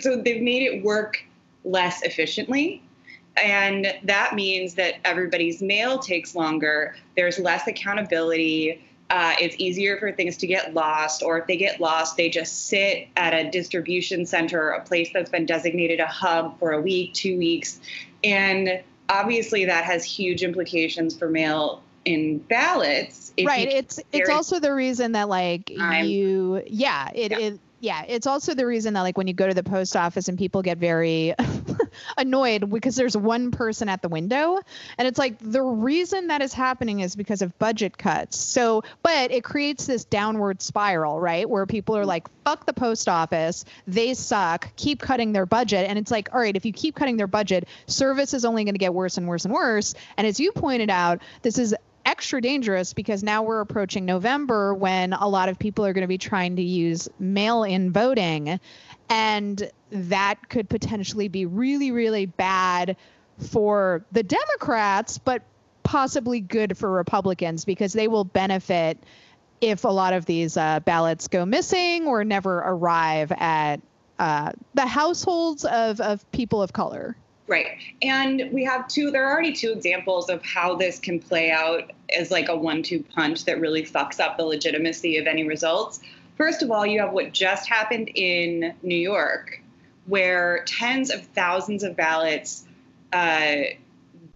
[0.00, 1.24] so they've made it work
[1.64, 2.82] less efficiently.
[3.36, 6.96] And that means that everybody's mail takes longer.
[7.16, 8.84] There's less accountability.
[9.10, 12.66] Uh, it's easier for things to get lost, or if they get lost, they just
[12.66, 17.14] sit at a distribution center, a place that's been designated a hub for a week,
[17.14, 17.80] two weeks,
[18.22, 23.32] and obviously that has huge implications for mail in ballots.
[23.42, 23.68] Right.
[23.68, 27.38] It's it's also the reason that like I'm, you yeah, it, yeah.
[27.38, 30.28] it yeah, it's also the reason that like when you go to the post office
[30.28, 31.34] and people get very
[32.18, 34.58] annoyed because there's one person at the window
[34.96, 38.36] and it's like the reason that is happening is because of budget cuts.
[38.36, 41.48] So, but it creates this downward spiral, right?
[41.48, 45.98] Where people are like fuck the post office, they suck, keep cutting their budget and
[45.98, 48.78] it's like all right, if you keep cutting their budget, service is only going to
[48.78, 49.94] get worse and worse and worse.
[50.16, 51.76] And as you pointed out, this is
[52.08, 56.08] extra dangerous because now we're approaching November when a lot of people are going to
[56.08, 58.58] be trying to use mail in voting.
[59.10, 62.96] And that could potentially be really, really bad
[63.50, 65.42] for the Democrats, but
[65.82, 69.04] possibly good for Republicans because they will benefit
[69.60, 73.82] if a lot of these uh, ballots go missing or never arrive at
[74.18, 77.16] uh, the households of, of people of color.
[77.48, 77.66] Right.
[78.02, 81.92] And we have two, there are already two examples of how this can play out
[82.16, 86.00] as like a one two punch that really fucks up the legitimacy of any results.
[86.36, 89.60] First of all, you have what just happened in New York,
[90.06, 92.64] where tens of thousands of ballots
[93.12, 93.56] uh,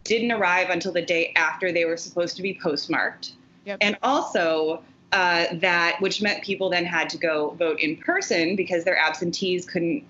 [0.04, 3.32] didn't arrive until the day after they were supposed to be postmarked.
[3.64, 3.78] Yep.
[3.80, 4.82] And also,
[5.12, 9.64] uh, that which meant people then had to go vote in person because their absentees
[9.64, 10.04] couldn't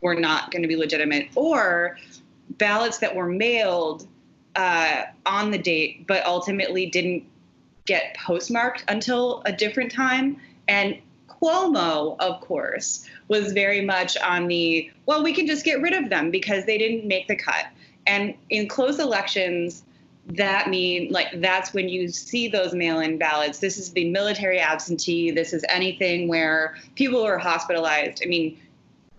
[0.00, 1.98] were not going to be legitimate or
[2.50, 4.06] ballots that were mailed
[4.56, 7.24] uh, on the date, but ultimately didn't
[7.86, 10.40] get postmarked until a different time.
[10.68, 15.92] And Cuomo, of course, was very much on the well, we can just get rid
[15.92, 17.66] of them because they didn't make the cut.
[18.06, 19.82] And in close elections,
[20.26, 25.30] that mean like that's when you see those mail-in ballots this is the military absentee
[25.30, 28.58] this is anything where people are hospitalized i mean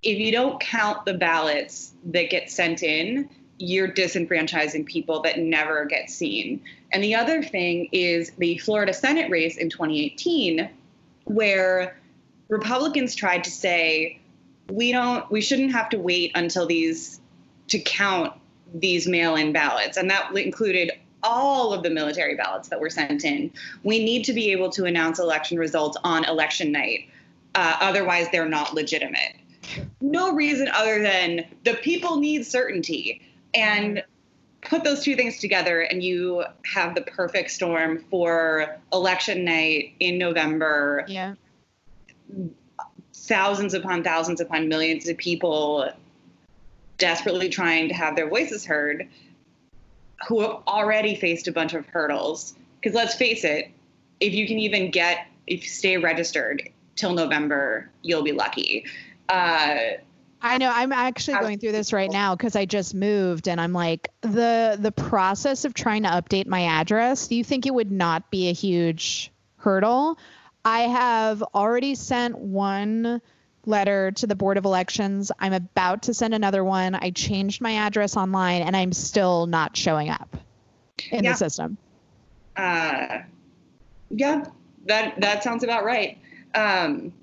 [0.02, 5.86] if you don't count the ballots that get sent in you're disenfranchising people that never
[5.86, 10.70] get seen and the other thing is the florida senate race in 2018
[11.26, 11.98] where
[12.50, 14.20] republicans tried to say
[14.70, 17.20] we don't we shouldn't have to wait until these
[17.68, 18.34] to count
[18.74, 20.92] these mail-in ballots, and that included
[21.24, 23.52] all of the military ballots that were sent in.
[23.84, 27.10] We need to be able to announce election results on election night.
[27.56, 29.36] Uh, otherwise, they're not legitimate.
[30.02, 33.22] No reason other than the people need certainty.
[33.56, 34.04] And
[34.62, 40.18] put those two things together, and you have the perfect storm for election night in
[40.18, 41.06] November.
[41.08, 41.36] Yeah.
[43.14, 45.90] Thousands upon thousands upon millions of people
[46.98, 49.08] desperately trying to have their voices heard
[50.28, 52.56] who have already faced a bunch of hurdles.
[52.80, 53.70] Because let's face it,
[54.20, 58.86] if you can even get, if you stay registered till November, you'll be lucky.
[59.28, 59.78] Uh,
[60.46, 63.74] I know I'm actually going through this right now because I just moved and I'm
[63.74, 67.28] like the the process of trying to update my address.
[67.28, 70.20] Do you think it would not be a huge hurdle?
[70.64, 73.22] I have already sent one
[73.66, 75.32] letter to the Board of Elections.
[75.40, 76.94] I'm about to send another one.
[76.94, 80.38] I changed my address online and I'm still not showing up
[81.10, 81.32] in yeah.
[81.32, 81.78] the system.
[82.56, 83.22] Uh,
[84.12, 84.46] yeah,
[84.86, 86.20] that that sounds about right.
[86.54, 87.14] Um,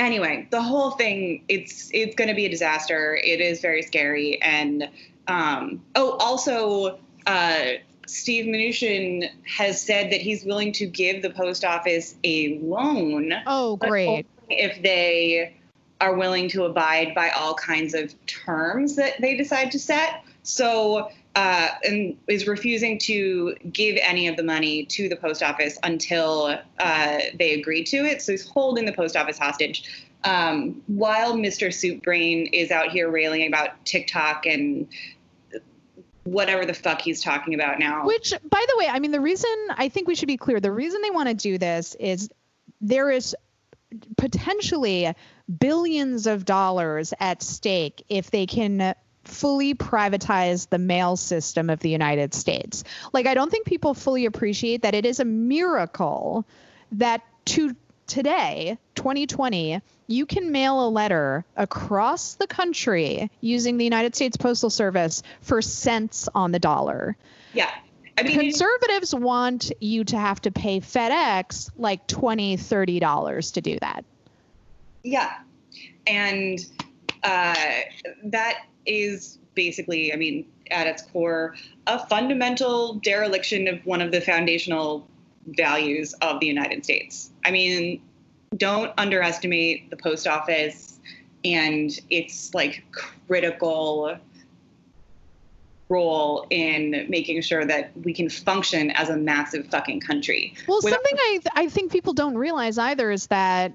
[0.00, 3.18] anyway, the whole thing it's it's going to be a disaster.
[3.22, 4.88] It is very scary and
[5.28, 7.64] um, oh, also uh,
[8.06, 13.32] Steve Mnuchin has said that he's willing to give the post office a loan.
[13.46, 14.26] Oh, great!
[14.48, 15.54] If they
[16.00, 20.24] are willing to abide by all kinds of terms that they decide to set.
[20.42, 25.78] So, uh, and is refusing to give any of the money to the post office
[25.82, 28.20] until uh, they agree to it.
[28.22, 30.06] So he's holding the post office hostage.
[30.24, 31.72] Um, while Mr.
[31.72, 34.86] Soup Brain is out here railing about TikTok and
[36.24, 38.06] whatever the fuck he's talking about now.
[38.06, 40.72] Which, by the way, I mean, the reason I think we should be clear the
[40.72, 42.28] reason they want to do this is
[42.80, 43.34] there is
[44.16, 45.12] potentially
[45.58, 48.94] billions of dollars at stake if they can
[49.30, 52.84] fully privatize the mail system of the United States.
[53.12, 56.44] Like, I don't think people fully appreciate that it is a miracle
[56.92, 57.74] that to
[58.06, 64.68] today, 2020, you can mail a letter across the country using the United States Postal
[64.68, 67.16] Service for cents on the dollar.
[67.54, 67.70] Yeah.
[68.18, 73.78] I mean, conservatives want you to have to pay FedEx like 20 $30 to do
[73.80, 74.04] that.
[75.02, 75.32] Yeah.
[76.06, 76.58] And
[77.22, 77.54] uh,
[78.24, 81.54] that is basically, I mean, at its core,
[81.86, 85.06] a fundamental dereliction of one of the foundational
[85.46, 87.30] values of the United States.
[87.44, 88.00] I mean,
[88.56, 90.98] don't underestimate the post office
[91.44, 92.84] and its like
[93.26, 94.16] critical
[95.88, 100.54] role in making sure that we can function as a massive fucking country.
[100.68, 103.74] Well, Without- something I th- I think people don't realize either is that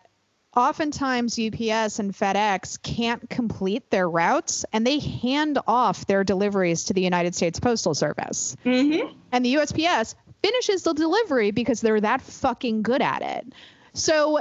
[0.55, 6.93] oftentimes UPS and FedEx can't complete their routes and they hand off their deliveries to
[6.93, 8.55] the United States Postal Service.
[8.65, 9.15] Mm-hmm.
[9.31, 13.53] And the USPS finishes the delivery because they're that fucking good at it.
[13.93, 14.39] So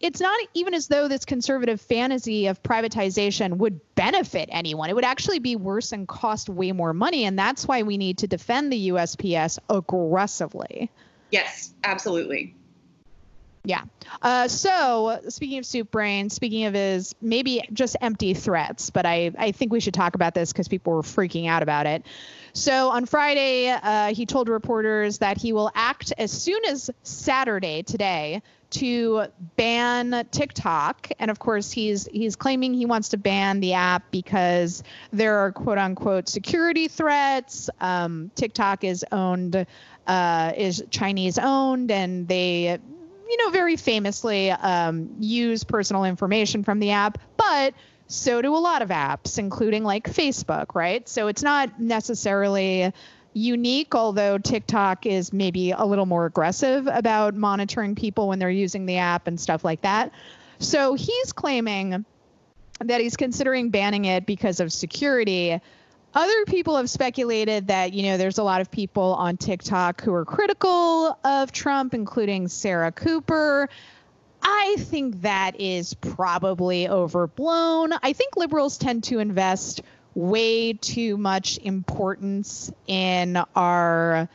[0.00, 4.90] it's not even as though this conservative fantasy of privatization would benefit anyone.
[4.90, 7.24] It would actually be worse and cost way more money.
[7.24, 10.90] And that's why we need to defend the USPS aggressively.
[11.30, 12.54] Yes, absolutely.
[13.64, 13.82] Yeah.
[14.22, 19.32] Uh, so speaking of Soup Brain, speaking of his maybe just empty threats, but I,
[19.38, 22.04] I think we should talk about this because people were freaking out about it.
[22.52, 27.82] So on Friday, uh, he told reporters that he will act as soon as Saturday
[27.82, 29.24] today to
[29.56, 31.10] ban TikTok.
[31.18, 34.82] And of course, he's he's claiming he wants to ban the app because
[35.12, 37.70] there are quote unquote security threats.
[37.80, 39.66] Um, TikTok is owned
[40.06, 42.78] uh, is Chinese owned, and they
[43.28, 47.74] you know, very famously um, use personal information from the app, but
[48.06, 51.06] so do a lot of apps, including like Facebook, right?
[51.08, 52.92] So it's not necessarily
[53.34, 58.86] unique, although TikTok is maybe a little more aggressive about monitoring people when they're using
[58.86, 60.12] the app and stuff like that.
[60.58, 62.04] So he's claiming
[62.80, 65.60] that he's considering banning it because of security
[66.18, 70.12] other people have speculated that, you know, there's a lot of people on TikTok who
[70.12, 73.68] are critical of Trump, including Sarah Cooper.
[74.42, 77.92] I think that is probably overblown.
[78.02, 79.82] I think liberals tend to invest
[80.16, 84.28] way too much importance in our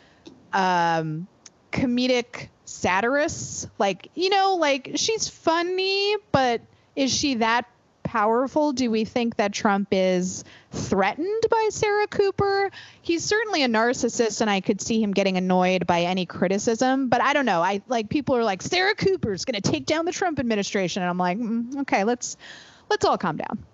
[0.54, 1.28] um,
[1.74, 3.68] comedic satirists.
[3.78, 6.62] Like, you know, like she's funny, but
[6.96, 7.66] is she that
[8.14, 8.74] powerful?
[8.74, 12.70] Do we think that Trump is threatened by Sarah Cooper?
[13.02, 17.10] He's certainly a narcissist, and I could see him getting annoyed by any criticism.
[17.10, 17.64] But I don't know.
[17.64, 21.10] I like people are like Sarah Cooper's going to take down the Trump administration, and
[21.10, 22.38] I'm like, mm, okay, let's
[22.92, 23.66] let's all calm down.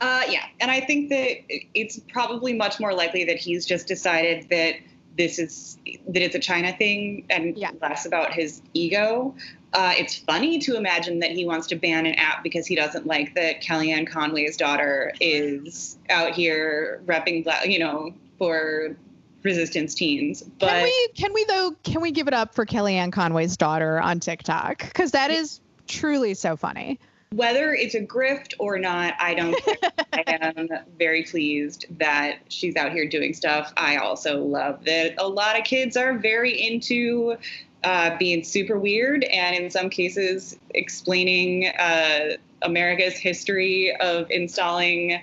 [0.00, 1.38] Uh, yeah, and I think that
[1.74, 4.76] it's probably much more likely that he's just decided that
[5.16, 7.72] this is that it's a China thing and yeah.
[7.82, 9.34] less about his ego.
[9.72, 13.06] Uh, it's funny to imagine that he wants to ban an app because he doesn't
[13.06, 18.96] like that Kellyanne Conway's daughter is out here repping, you know, for
[19.42, 20.42] resistance teens.
[20.42, 24.00] But can we, can we though, can we give it up for Kellyanne Conway's daughter
[24.00, 24.78] on TikTok?
[24.78, 26.98] Because that is truly so funny.
[27.32, 29.56] Whether it's a grift or not, I don't
[30.12, 30.68] I am
[30.98, 33.72] very pleased that she's out here doing stuff.
[33.76, 37.36] I also love that a lot of kids are very into
[37.84, 45.20] uh, being super weird and in some cases explaining uh, America's history of installing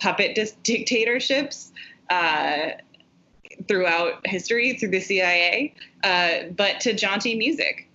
[0.00, 1.72] puppet dis- dictatorships
[2.10, 2.70] uh,
[3.66, 7.88] throughout history through the CIA, uh, but to jaunty music.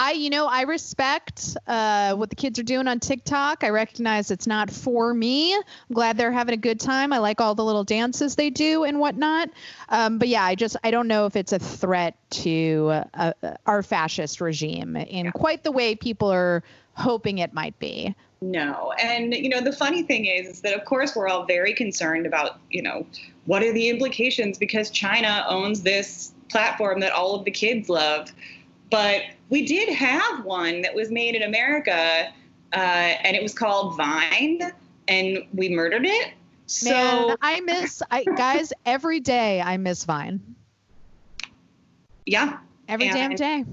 [0.00, 3.62] I, you know, I respect uh, what the kids are doing on TikTok.
[3.62, 5.54] I recognize it's not for me.
[5.54, 7.12] I'm glad they're having a good time.
[7.12, 9.50] I like all the little dances they do and whatnot.
[9.90, 13.32] Um, but yeah, I just I don't know if it's a threat to uh,
[13.66, 15.32] our fascist regime in yeah.
[15.32, 16.62] quite the way people are
[16.94, 18.14] hoping it might be.
[18.40, 18.94] No.
[18.98, 22.24] And, you know, the funny thing is, is that, of course, we're all very concerned
[22.24, 23.06] about, you know,
[23.44, 28.32] what are the implications because China owns this platform that all of the kids love.
[28.90, 32.32] But we did have one that was made in America,
[32.72, 34.72] uh, and it was called Vine,
[35.08, 36.32] and we murdered it.
[36.66, 40.40] So Man, I miss, I guys, every day I miss Vine.
[42.26, 42.58] Yeah.
[42.88, 43.64] Every and damn day.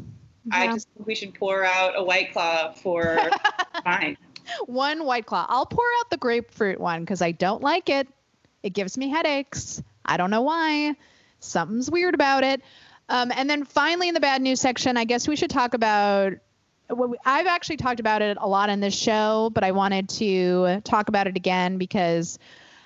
[0.51, 0.73] I yeah.
[0.73, 3.19] just think we should pour out a white claw for
[3.83, 4.17] Vine.
[4.65, 5.45] One white claw.
[5.47, 8.07] I'll pour out the grapefruit one because I don't like it.
[8.63, 9.81] It gives me headaches.
[10.05, 10.95] I don't know why.
[11.39, 12.61] Something's weird about it.
[13.09, 16.33] Um, and then finally, in the bad news section, I guess we should talk about.
[16.89, 20.81] Well, I've actually talked about it a lot in this show, but I wanted to
[20.85, 22.39] talk about it again because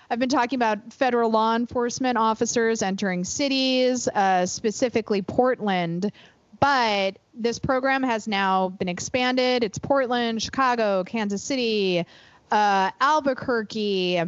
[0.09, 6.11] I've been talking about federal law enforcement officers entering cities, uh, specifically Portland.
[6.59, 9.63] But this program has now been expanded.
[9.63, 12.05] It's Portland, Chicago, Kansas City,
[12.51, 14.22] uh, Albuquerque.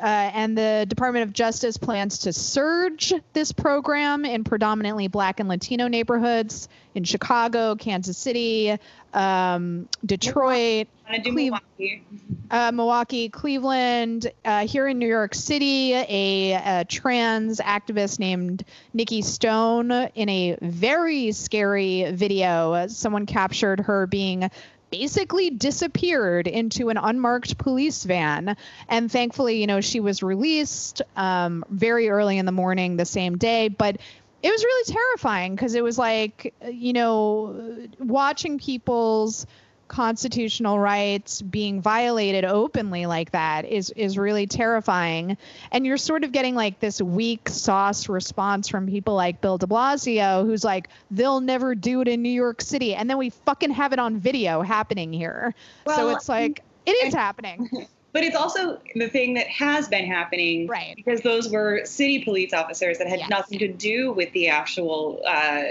[0.00, 5.48] Uh, and the Department of Justice plans to surge this program in predominantly Black and
[5.48, 8.78] Latino neighborhoods in Chicago, Kansas City,
[9.12, 10.88] um, Detroit,
[11.24, 12.02] Milwaukee.
[12.50, 14.30] Uh, Milwaukee, Cleveland.
[14.44, 20.56] Uh, here in New York City, a, a, trans activist named Nikki Stone, in a
[20.62, 24.50] very scary video, someone captured her being
[24.90, 28.56] basically disappeared into an unmarked police van.
[28.88, 33.38] And thankfully, you know, she was released um, very early in the morning the same
[33.38, 33.68] day.
[33.68, 33.96] But
[34.42, 39.46] it was really terrifying because it was like, you know, watching people's
[39.90, 45.36] constitutional rights being violated openly like that is is really terrifying.
[45.72, 49.66] And you're sort of getting like this weak sauce response from people like Bill de
[49.66, 52.94] Blasio who's like they'll never do it in New York City.
[52.94, 55.54] And then we fucking have it on video happening here.
[55.84, 57.68] Well, so it's like it is happening.
[58.12, 60.96] But it's also the thing that has been happening right.
[60.96, 63.30] because those were city police officers that had yes.
[63.30, 65.62] nothing to do with the actual uh,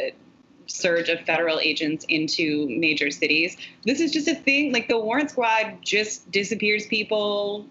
[0.70, 3.58] surge of federal agents into major cities.
[3.86, 4.72] This is just a thing.
[4.72, 7.66] Like the warrant squad just disappears people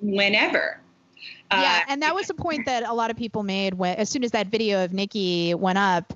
[0.00, 0.80] whenever.
[1.50, 4.08] Yeah, uh, and that was the point that a lot of people made when, as
[4.08, 6.12] soon as that video of Nikki went up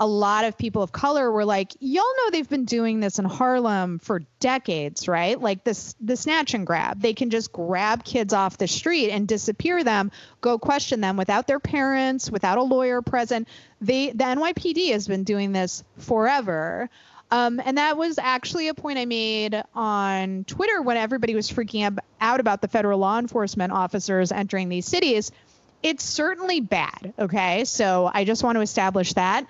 [0.00, 3.24] a lot of people of color were like, y'all know they've been doing this in
[3.24, 5.40] Harlem for decades, right?
[5.40, 7.00] Like this the snatch and grab.
[7.00, 11.46] They can just grab kids off the street and disappear them, go question them without
[11.46, 13.48] their parents, without a lawyer present.
[13.80, 16.88] They the NYPD has been doing this forever.
[17.30, 21.98] Um, and that was actually a point I made on Twitter when everybody was freaking
[22.20, 25.30] out about the federal law enforcement officers entering these cities.
[25.82, 27.12] It's certainly bad.
[27.18, 27.64] Okay.
[27.64, 29.46] So I just want to establish that.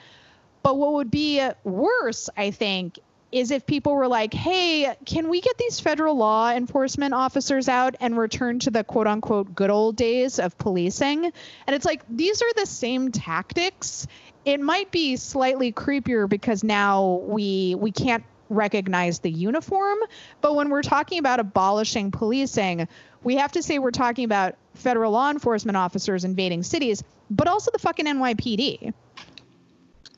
[0.69, 2.99] But what would be uh, worse, I think,
[3.33, 7.97] is if people were like, hey, can we get these federal law enforcement officers out
[8.01, 11.25] and return to the quote unquote good old days of policing?
[11.25, 14.07] And it's like, these are the same tactics.
[14.45, 19.97] It might be slightly creepier because now we we can't recognize the uniform.
[20.43, 22.89] But when we're talking about abolishing policing,
[23.23, 27.71] we have to say we're talking about federal law enforcement officers invading cities, but also
[27.71, 28.93] the fucking NYPD.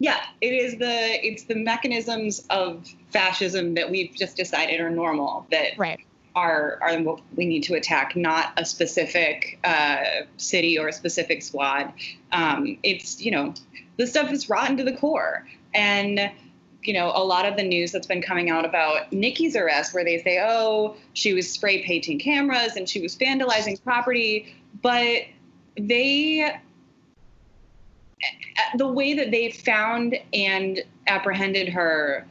[0.00, 5.46] Yeah, it is the it's the mechanisms of fascism that we've just decided are normal
[5.50, 6.00] that right.
[6.34, 10.02] are are what we need to attack, not a specific uh,
[10.38, 11.92] city or a specific squad.
[12.32, 13.52] Um, it's you know
[13.98, 16.32] the stuff is rotten to the core, and
[16.82, 20.02] you know a lot of the news that's been coming out about Nikki's arrest, where
[20.02, 25.24] they say, oh, she was spray painting cameras and she was vandalizing property, but
[25.76, 26.58] they
[28.76, 32.26] the way that they found and apprehended her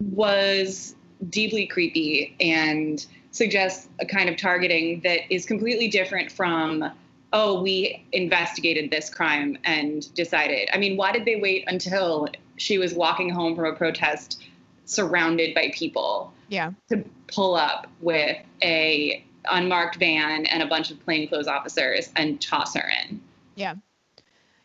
[0.00, 0.94] was
[1.30, 6.90] deeply creepy and suggests a kind of targeting that is completely different from
[7.32, 10.68] oh we investigated this crime and decided.
[10.72, 14.42] I mean why did they wait until she was walking home from a protest
[14.84, 16.70] surrounded by people yeah.
[16.88, 22.74] to pull up with a unmarked van and a bunch of plainclothes officers and toss
[22.74, 23.20] her in?
[23.56, 23.74] Yeah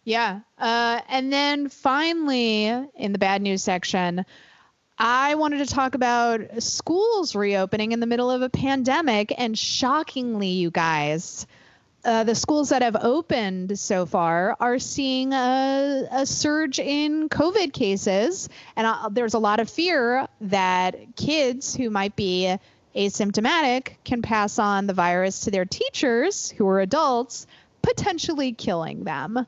[0.04, 0.40] yeah.
[0.58, 4.26] Uh, and then finally, in the bad news section,
[4.98, 9.34] I wanted to talk about schools reopening in the middle of a pandemic.
[9.38, 11.48] And shockingly, you guys,
[12.04, 17.74] uh, the schools that have opened so far are seeing a, a surge in COVID
[17.74, 18.50] cases.
[18.76, 22.56] And uh, there's a lot of fear that kids who might be
[22.96, 27.48] asymptomatic can pass on the virus to their teachers who are adults,
[27.82, 29.48] potentially killing them.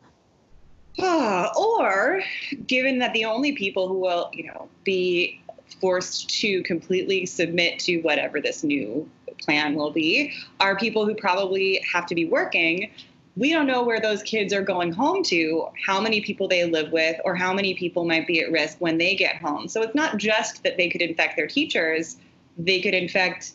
[1.58, 2.22] or
[2.68, 5.42] given that the only people who will, you know, be
[5.82, 9.10] forced to completely submit to whatever this new
[9.42, 12.92] plan will be are people who probably have to be working.
[13.36, 16.92] We don't know where those kids are going home to, how many people they live
[16.92, 19.68] with, or how many people might be at risk when they get home.
[19.68, 22.18] So it's not just that they could infect their teachers,
[22.58, 23.54] they could infect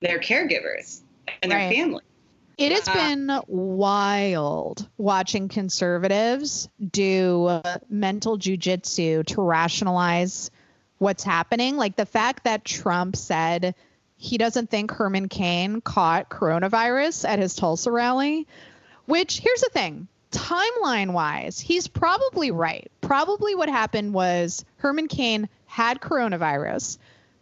[0.00, 1.00] their caregivers
[1.42, 1.74] and their right.
[1.74, 2.02] family.
[2.58, 10.50] It has been wild watching conservatives do mental jujitsu to rationalize
[10.96, 11.76] what's happening.
[11.76, 13.74] Like the fact that Trump said
[14.16, 18.46] he doesn't think Herman Cain caught coronavirus at his Tulsa rally,
[19.04, 22.90] which here's the thing timeline wise, he's probably right.
[23.00, 26.96] Probably what happened was Herman Cain had coronavirus,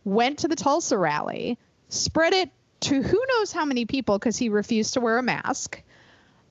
[0.04, 1.56] went to the Tulsa rally,
[1.88, 2.50] spread it
[2.84, 5.82] to who knows how many people because he refused to wear a mask.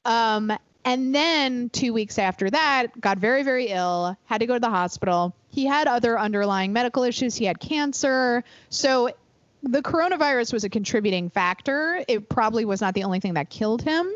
[0.05, 0.51] Um,
[0.85, 4.69] and then two weeks after that, got very, very ill, had to go to the
[4.69, 5.33] hospital.
[5.49, 7.35] He had other underlying medical issues.
[7.35, 8.43] He had cancer.
[8.69, 9.11] So
[9.61, 12.03] the coronavirus was a contributing factor.
[12.07, 14.11] It probably was not the only thing that killed him.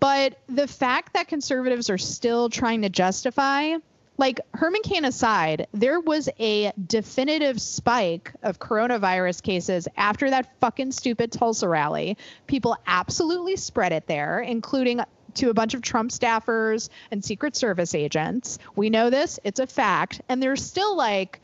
[0.00, 3.76] But the fact that conservatives are still trying to justify
[4.18, 10.90] like Herman Cain aside, there was a definitive spike of coronavirus cases after that fucking
[10.90, 12.18] stupid Tulsa rally.
[12.48, 15.00] People absolutely spread it there, including
[15.34, 18.58] to a bunch of Trump staffers and Secret Service agents.
[18.74, 20.20] We know this, it's a fact.
[20.28, 21.40] And they're still like,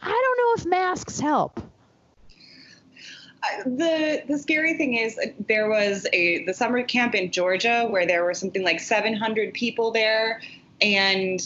[0.00, 1.60] I don't know if masks help.
[3.64, 8.04] the the scary thing is uh, there was a the summer camp in Georgia where
[8.04, 10.40] there were something like 700 people there
[10.80, 11.40] and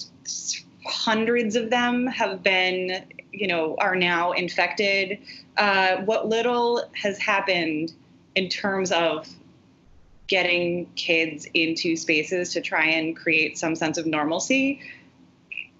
[0.86, 5.18] hundreds of them have been, you know, are now infected.
[5.56, 7.92] Uh, what little has happened
[8.34, 9.28] in terms of
[10.26, 14.80] getting kids into spaces to try and create some sense of normalcy,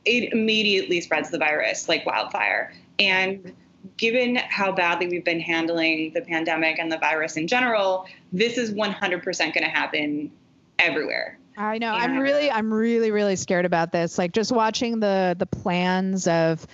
[0.05, 2.73] it immediately spreads the virus like wildfire.
[2.99, 3.55] And
[3.97, 8.73] given how badly we've been handling the pandemic and the virus in general, this is
[8.73, 10.33] 100% going to happen
[10.79, 11.39] everywhere.
[11.61, 11.93] I know.
[11.93, 14.17] I'm really, I'm really, really scared about this.
[14.17, 16.67] Like just watching the the plans of,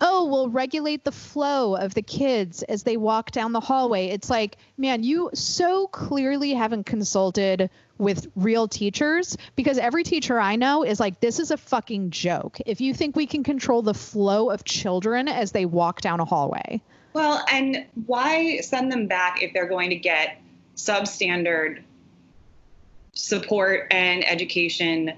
[0.00, 4.06] oh, we'll regulate the flow of the kids as they walk down the hallway.
[4.06, 7.68] It's like, man, you so clearly haven't consulted
[7.98, 12.58] with real teachers because every teacher I know is like, this is a fucking joke.
[12.64, 16.24] If you think we can control the flow of children as they walk down a
[16.24, 16.80] hallway.
[17.12, 20.40] Well, and why send them back if they're going to get
[20.76, 21.82] substandard
[23.12, 25.12] support and education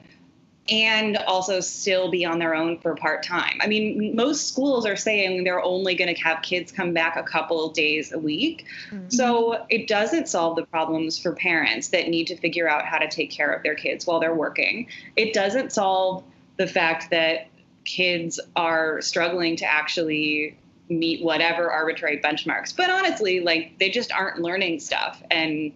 [0.68, 3.59] and also still be on their own for part time.
[3.61, 7.22] I mean, most schools are saying they're only going to have kids come back a
[7.22, 8.66] couple days a week.
[8.90, 9.09] Mm-hmm.
[9.09, 13.09] So it doesn't solve the problems for parents that need to figure out how to
[13.09, 14.86] take care of their kids while they're working.
[15.16, 16.22] It doesn't solve
[16.59, 17.49] the fact that
[17.84, 20.57] kids are struggling to actually
[20.88, 22.76] meet whatever arbitrary benchmarks.
[22.76, 25.20] But honestly, like they just aren't learning stuff.
[25.30, 25.72] And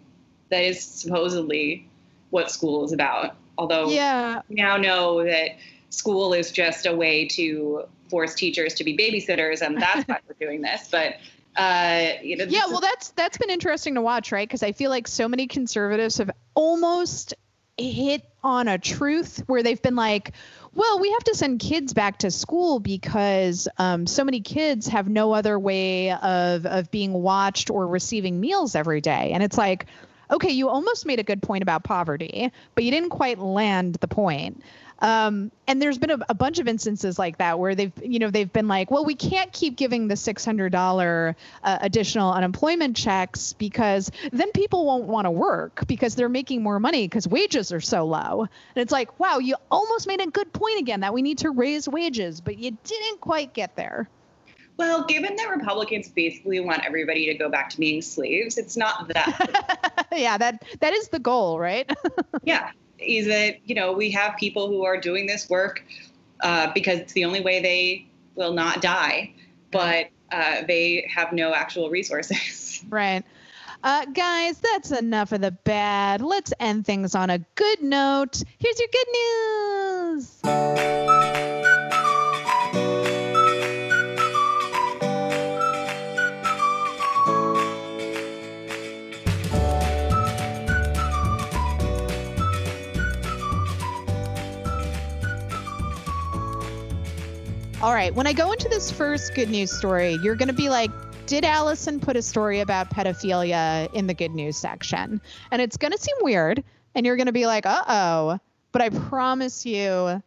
[0.50, 1.88] that is supposedly
[2.30, 3.36] what school is about.
[3.58, 4.42] Although yeah.
[4.48, 5.56] we now know that
[5.90, 10.46] school is just a way to force teachers to be babysitters, and that's why we're
[10.46, 10.88] doing this.
[10.90, 11.16] But
[11.56, 14.46] uh, you know, yeah, well, that's that's been interesting to watch, right?
[14.46, 17.34] Because I feel like so many conservatives have almost
[17.78, 20.32] hit on a truth where they've been like,
[20.74, 25.08] well, we have to send kids back to school because um, so many kids have
[25.08, 29.86] no other way of of being watched or receiving meals every day, and it's like,
[30.30, 34.08] okay, you almost made a good point about poverty, but you didn't quite land the
[34.08, 34.62] point.
[35.00, 38.30] Um, and there's been a, a, bunch of instances like that where they've, you know,
[38.30, 44.10] they've been like, well, we can't keep giving the $600 uh, additional unemployment checks because
[44.32, 48.06] then people won't want to work because they're making more money because wages are so
[48.06, 48.40] low.
[48.74, 51.50] And it's like, wow, you almost made a good point again that we need to
[51.50, 54.08] raise wages, but you didn't quite get there.
[54.76, 59.08] Well, given that Republicans basically want everybody to go back to being slaves, it's not
[59.08, 60.06] that.
[60.12, 61.90] yeah, that that is the goal, right?
[62.44, 65.82] yeah, is that you know we have people who are doing this work
[66.40, 69.32] uh, because it's the only way they will not die,
[69.70, 72.64] but uh, they have no actual resources.
[72.88, 73.24] Right.
[73.82, 76.20] Uh, guys, that's enough of the bad.
[76.20, 78.42] Let's end things on a good note.
[78.58, 79.08] Here's your good
[80.52, 81.65] news.
[97.86, 98.12] All right.
[98.12, 100.90] When I go into this first good news story, you're going to be like,
[101.26, 105.20] did Allison put a story about pedophilia in the good news section?
[105.52, 106.64] And it's going to seem weird.
[106.96, 108.40] And you're going to be like, uh oh.
[108.72, 110.20] But I promise you,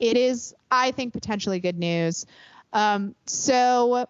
[0.00, 2.26] it is, I think, potentially good news.
[2.72, 4.08] Um, so,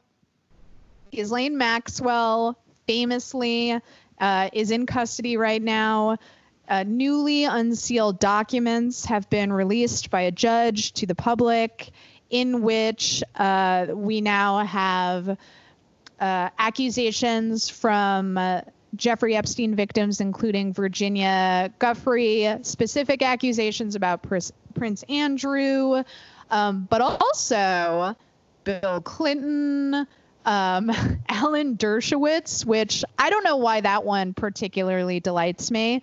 [1.11, 3.79] Ghislaine Maxwell famously
[4.19, 6.17] uh, is in custody right now.
[6.67, 11.91] Uh, newly unsealed documents have been released by a judge to the public
[12.35, 15.37] in which uh, we now have uh,
[16.59, 18.63] accusations from uh,
[18.97, 24.27] Jeffrey Epstein victims, including Virginia Giuffre, specific accusations about
[24.75, 26.03] Prince Andrew,
[26.51, 28.17] um, but also
[28.65, 29.95] Bill Clinton,
[30.45, 30.91] um,
[31.29, 36.03] Alan Dershowitz, which I don't know why that one particularly delights me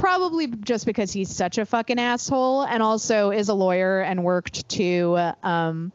[0.00, 4.66] probably just because he's such a fucking asshole and also is a lawyer and worked
[4.70, 5.92] to um,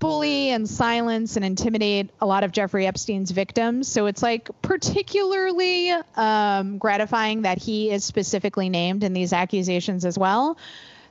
[0.00, 3.86] bully and silence and intimidate a lot of Jeffrey Epstein's victims.
[3.86, 10.18] So it's like particularly um, gratifying that he is specifically named in these accusations as
[10.18, 10.58] well.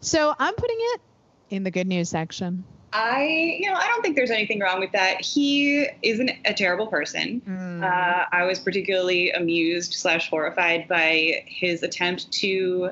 [0.01, 1.01] So I'm putting it
[1.49, 2.65] in the good news section.
[2.97, 5.21] I, you know, I don't think there's anything wrong with that.
[5.21, 7.41] He isn't a terrible person.
[7.47, 7.83] Mm.
[7.83, 12.89] Uh, I was particularly amused slash horrified by his attempt to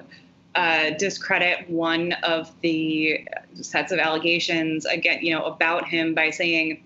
[0.53, 6.83] uh, discredit one of the sets of allegations again, you know, about him by saying,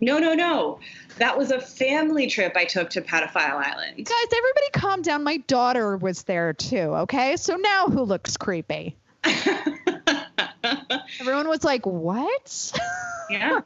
[0.00, 0.80] "No, no, no,
[1.18, 5.22] that was a family trip I took to Pedophile Island." Guys, everybody, calm down.
[5.22, 6.76] My daughter was there too.
[6.76, 8.96] Okay, so now who looks creepy?
[11.20, 12.72] Everyone was like, "What?"
[13.30, 13.60] yeah.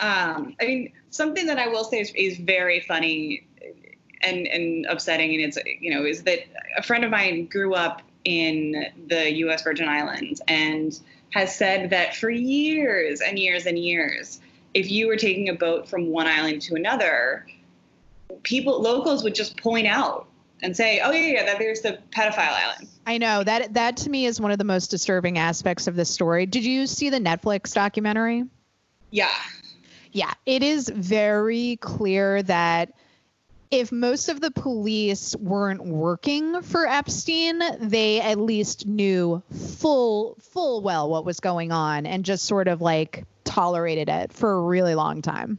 [0.00, 3.46] Um, I mean, something that I will say is, is very funny
[4.22, 6.40] and and upsetting, and it's you know, is that
[6.76, 9.62] a friend of mine grew up in the U.S.
[9.62, 10.98] Virgin Islands and
[11.30, 14.40] has said that for years and years and years,
[14.74, 17.46] if you were taking a boat from one island to another,
[18.42, 20.26] people locals would just point out
[20.62, 24.10] and say, "Oh yeah, yeah, that there's the pedophile island." I know that that to
[24.10, 26.46] me is one of the most disturbing aspects of this story.
[26.46, 28.44] Did you see the Netflix documentary?
[29.10, 29.28] Yeah.
[30.12, 32.92] Yeah, it is very clear that
[33.70, 39.42] if most of the police weren't working for Epstein, they at least knew
[39.78, 44.52] full full well what was going on and just sort of like tolerated it for
[44.52, 45.58] a really long time.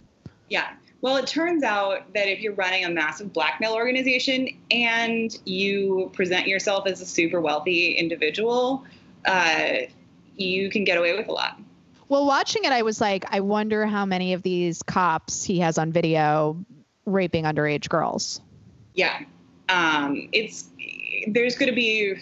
[0.49, 0.67] Yeah.
[1.01, 6.47] Well, it turns out that if you're running a massive blackmail organization and you present
[6.47, 8.85] yourself as a super wealthy individual,
[9.25, 9.73] uh,
[10.35, 11.59] you can get away with a lot.
[12.07, 15.77] Well, watching it, I was like, I wonder how many of these cops he has
[15.77, 16.57] on video
[17.05, 18.41] raping underage girls.
[18.93, 19.21] Yeah.
[19.69, 20.69] Um, it's
[21.27, 22.15] there's going to be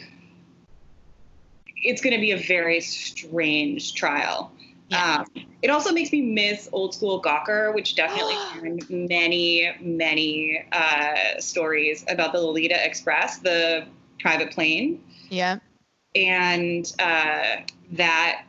[1.81, 4.51] it's going to be a very strange trial
[4.91, 5.25] um,
[5.61, 12.33] it also makes me miss old school Gawker, which definitely many, many uh, stories about
[12.33, 13.85] the Lolita Express, the
[14.19, 15.03] private plane.
[15.29, 15.59] Yeah.
[16.15, 17.57] And uh,
[17.91, 18.43] that,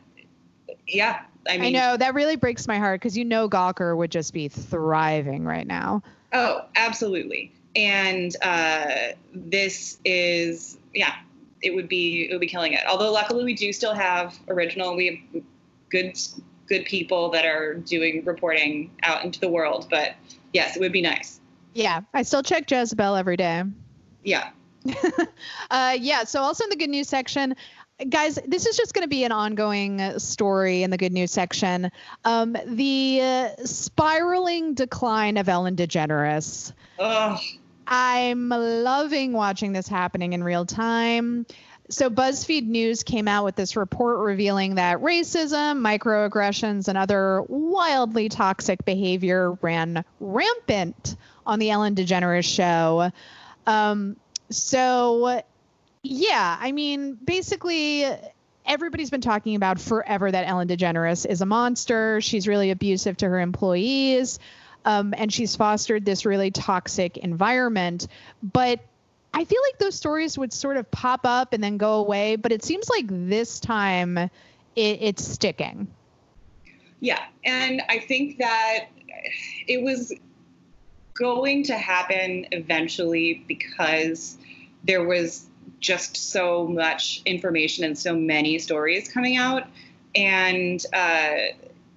[0.87, 1.21] yeah.
[1.47, 4.33] I mean, I know that really breaks my heart because you know Gawker would just
[4.33, 6.03] be thriving right now.
[6.33, 7.51] Oh, absolutely.
[7.75, 11.15] And uh, this is, yeah,
[11.61, 12.81] it would be it would be killing it.
[12.87, 14.95] Although luckily we do still have original.
[14.95, 15.43] We have
[15.91, 16.17] good
[16.67, 19.87] good people that are doing reporting out into the world.
[19.89, 20.15] But
[20.53, 21.39] yes, it would be nice.
[21.73, 23.63] Yeah, I still check Jezebel every day.
[24.23, 24.49] Yeah.
[25.71, 26.23] uh, yeah.
[26.23, 27.55] So also in the good news section,
[28.09, 31.91] guys, this is just going to be an ongoing story in the good news section.
[32.25, 36.73] Um, the uh, spiraling decline of Ellen DeGeneres.
[36.99, 37.39] Ugh.
[37.87, 41.45] I'm loving watching this happening in real time.
[41.91, 48.29] So, BuzzFeed News came out with this report revealing that racism, microaggressions, and other wildly
[48.29, 53.11] toxic behavior ran rampant on the Ellen DeGeneres show.
[53.67, 54.15] Um,
[54.49, 55.41] so,
[56.01, 58.05] yeah, I mean, basically,
[58.65, 62.21] everybody's been talking about forever that Ellen DeGeneres is a monster.
[62.21, 64.39] She's really abusive to her employees.
[64.85, 68.07] Um, and she's fostered this really toxic environment.
[68.41, 68.79] But
[69.33, 72.35] I feel like those stories would sort of pop up and then go away.
[72.35, 74.29] But it seems like this time it,
[74.75, 75.87] it's sticking.
[76.99, 77.23] Yeah.
[77.43, 78.87] And I think that
[79.67, 80.13] it was
[81.13, 84.37] going to happen eventually because
[84.83, 85.45] there was
[85.79, 89.63] just so much information and so many stories coming out.
[90.15, 91.37] And uh,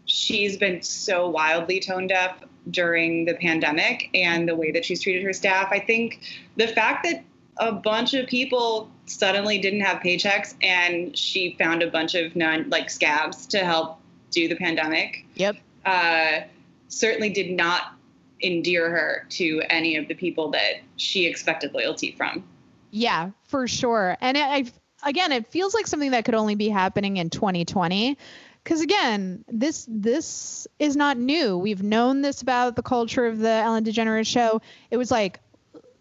[0.06, 2.36] she's been so wildly tone deaf
[2.70, 5.68] during the pandemic and the way that she's treated her staff.
[5.70, 6.20] I think
[6.56, 7.24] the fact that
[7.58, 12.68] a bunch of people suddenly didn't have paychecks and she found a bunch of non
[12.70, 13.98] like scabs to help
[14.30, 15.24] do the pandemic.
[15.34, 15.56] Yep.
[15.84, 16.40] Uh,
[16.88, 17.94] certainly did not
[18.42, 22.44] endear her to any of the people that she expected loyalty from.
[22.90, 24.16] Yeah, for sure.
[24.20, 24.66] And I,
[25.04, 28.16] again, it feels like something that could only be happening in 2020
[28.64, 31.58] because again this this is not new.
[31.58, 34.62] We've known this about the culture of the ellen degeneres show.
[34.90, 35.40] It was like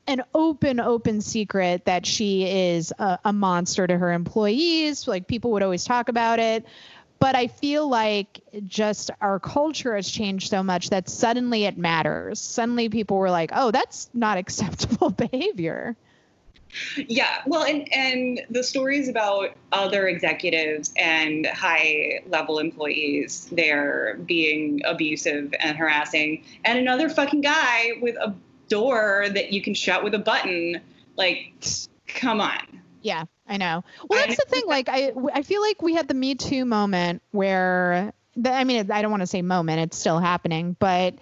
[0.08, 5.08] an open open secret that she is a, a, monster to her employees.
[5.08, 6.66] Like people would always talk about it.
[7.20, 12.40] But i feel like just our culture has changed so much that suddenly it matters.
[12.40, 15.96] Suddenly people were like oh that's not acceptable behavior
[17.08, 24.82] yeah, well, and and the stories about other executives and high level employees there being
[24.86, 28.34] abusive and harassing, and another fucking guy with a
[28.70, 30.82] door that you can shut with a button.
[31.16, 31.54] Like,
[32.08, 32.60] come on.
[33.02, 33.84] Yeah, I know.
[34.10, 34.64] Well, that's the thing.
[34.66, 38.90] Like, I I feel like we had the Me Too moment where, the, I mean,
[38.92, 39.82] I don't want to say moment.
[39.82, 41.16] It's still happening, but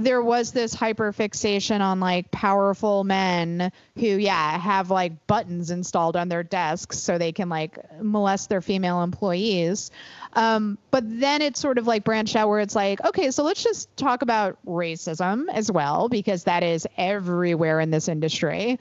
[0.00, 6.16] there was this hyper fixation on like powerful men who yeah have like buttons installed
[6.16, 9.90] on their desks so they can like molest their female employees.
[10.32, 13.62] Um, but then it's sort of like branched out where it's like okay so let's
[13.62, 18.78] just talk about racism as well because that is everywhere in this industry.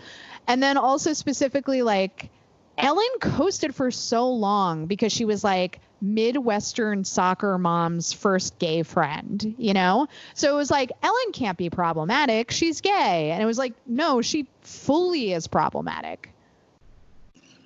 [0.48, 2.30] And then also specifically like
[2.78, 9.56] ellen coasted for so long because she was like Midwestern soccer mom's first gay friend,
[9.58, 10.08] you know?
[10.34, 12.52] So it was like, Ellen can't be problematic.
[12.52, 13.32] She's gay.
[13.32, 16.30] And it was like, no, she fully is problematic.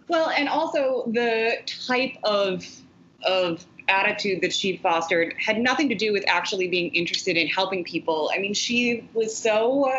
[0.08, 2.66] Well, and also the type of
[3.24, 7.84] of attitude that she fostered had nothing to do with actually being interested in helping
[7.84, 8.30] people.
[8.34, 9.92] I mean, she was so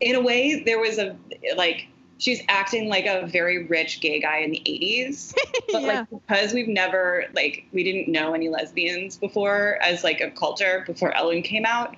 [0.00, 1.16] in a way there was a
[1.56, 1.88] like
[2.20, 5.34] she's acting like a very rich gay guy in the 80s
[5.72, 5.88] but yeah.
[5.88, 10.84] like because we've never like we didn't know any lesbians before as like a culture
[10.86, 11.96] before ellen came out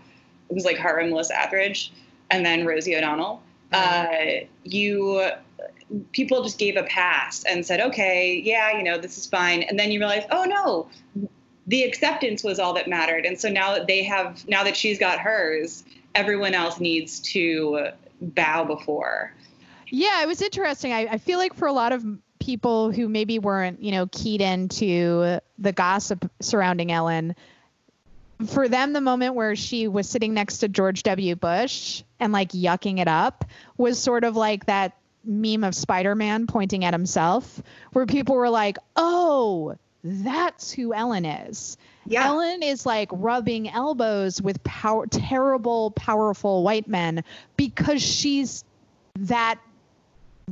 [0.49, 1.93] it was like her and melissa etheridge
[2.31, 3.43] and then rosie o'donnell.
[3.73, 4.45] Mm-hmm.
[4.45, 5.31] uh, you
[6.13, 9.63] people just gave a pass and said okay yeah you know this is fine.
[9.63, 10.89] And then you realize oh no
[11.67, 13.25] the acceptance was all that mattered.
[13.25, 17.89] And so now that they have now that she's got hers everyone else needs to
[18.21, 19.33] bow before
[19.93, 20.91] yeah, it was interesting.
[20.93, 22.03] I, I feel like for a lot of
[22.41, 27.37] people who maybe weren't, you know, keyed into the gossip surrounding Ellen,
[28.47, 31.37] for them, the moment where she was sitting next to George W.
[31.37, 33.45] Bush and like yucking it up
[33.77, 37.63] was sort of like that meme of Spider Man pointing at himself,
[37.93, 41.77] where people were like, oh, that's who Ellen is.
[42.07, 42.29] Yeah.
[42.29, 47.25] Ellen is like rubbing elbows with power, terrible, powerful white men
[47.59, 48.65] because she's
[49.17, 49.61] that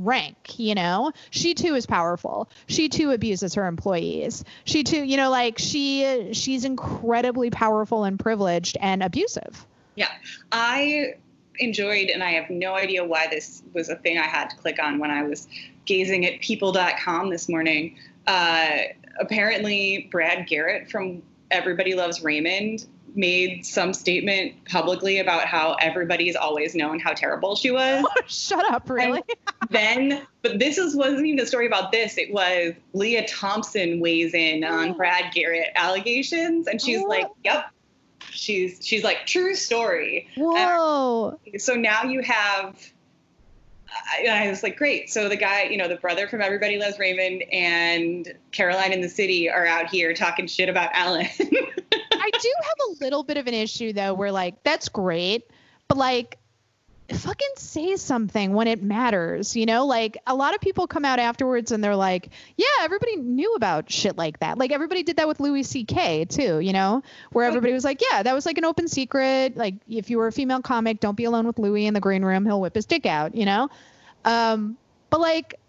[0.05, 1.11] rank you know?
[1.29, 2.49] She too is powerful.
[2.67, 4.43] She too abuses her employees.
[4.65, 9.65] She too you know like she she's incredibly powerful and privileged and abusive.
[9.95, 10.09] Yeah.
[10.51, 11.15] I
[11.59, 14.79] enjoyed and i have no idea why this was a thing i had to click
[14.81, 15.47] on when i was
[15.85, 17.95] gazing at people.com this morning.
[18.27, 18.77] Uh,
[19.19, 22.85] apparently brad garrett from everybody loves raymond
[23.15, 28.05] made some statement publicly about how everybody's always known how terrible she was.
[28.27, 29.23] Shut up, really?
[29.69, 32.17] then, but this is, wasn't even a story about this.
[32.17, 34.93] It was Lea Thompson weighs in on oh.
[34.93, 37.65] Brad Garrett allegations, and she's like, "Yep."
[38.29, 40.27] She's she's like true story.
[40.37, 41.37] Whoa.
[41.51, 42.91] And so now you have
[43.91, 45.09] I, I was like, great.
[45.09, 49.09] So the guy, you know, the brother from Everybody Loves Raymond and Caroline in the
[49.09, 51.27] City are out here talking shit about Ellen.
[52.41, 55.49] I do have a little bit of an issue though, where like that's great,
[55.87, 56.37] but like
[57.13, 59.85] fucking say something when it matters, you know?
[59.85, 63.91] Like a lot of people come out afterwards and they're like, yeah, everybody knew about
[63.91, 64.57] shit like that.
[64.57, 66.25] Like everybody did that with Louis C.K.
[66.25, 67.03] too, you know?
[67.31, 69.57] Where everybody was like, yeah, that was like an open secret.
[69.57, 72.23] Like if you were a female comic, don't be alone with Louis in the green
[72.23, 72.45] room.
[72.45, 73.69] He'll whip his dick out, you know?
[74.25, 74.77] Um,
[75.09, 75.59] but like,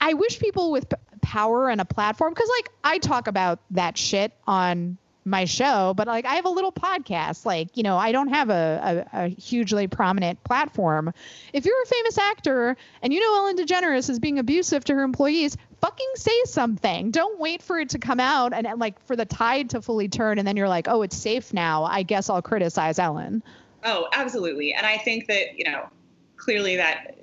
[0.00, 3.98] I wish people with p- power and a platform, because like I talk about that
[3.98, 7.44] shit on my show, but like I have a little podcast.
[7.44, 11.12] Like, you know, I don't have a, a, a, hugely prominent platform.
[11.52, 15.02] If you're a famous actor and you know Ellen DeGeneres is being abusive to her
[15.02, 17.10] employees, fucking say something.
[17.10, 20.08] Don't wait for it to come out and, and like for the tide to fully
[20.08, 21.84] turn and then you're like, oh, it's safe now.
[21.84, 23.42] I guess I'll criticize Ellen.
[23.84, 24.72] Oh, absolutely.
[24.74, 25.88] And I think that, you know,
[26.36, 27.16] clearly that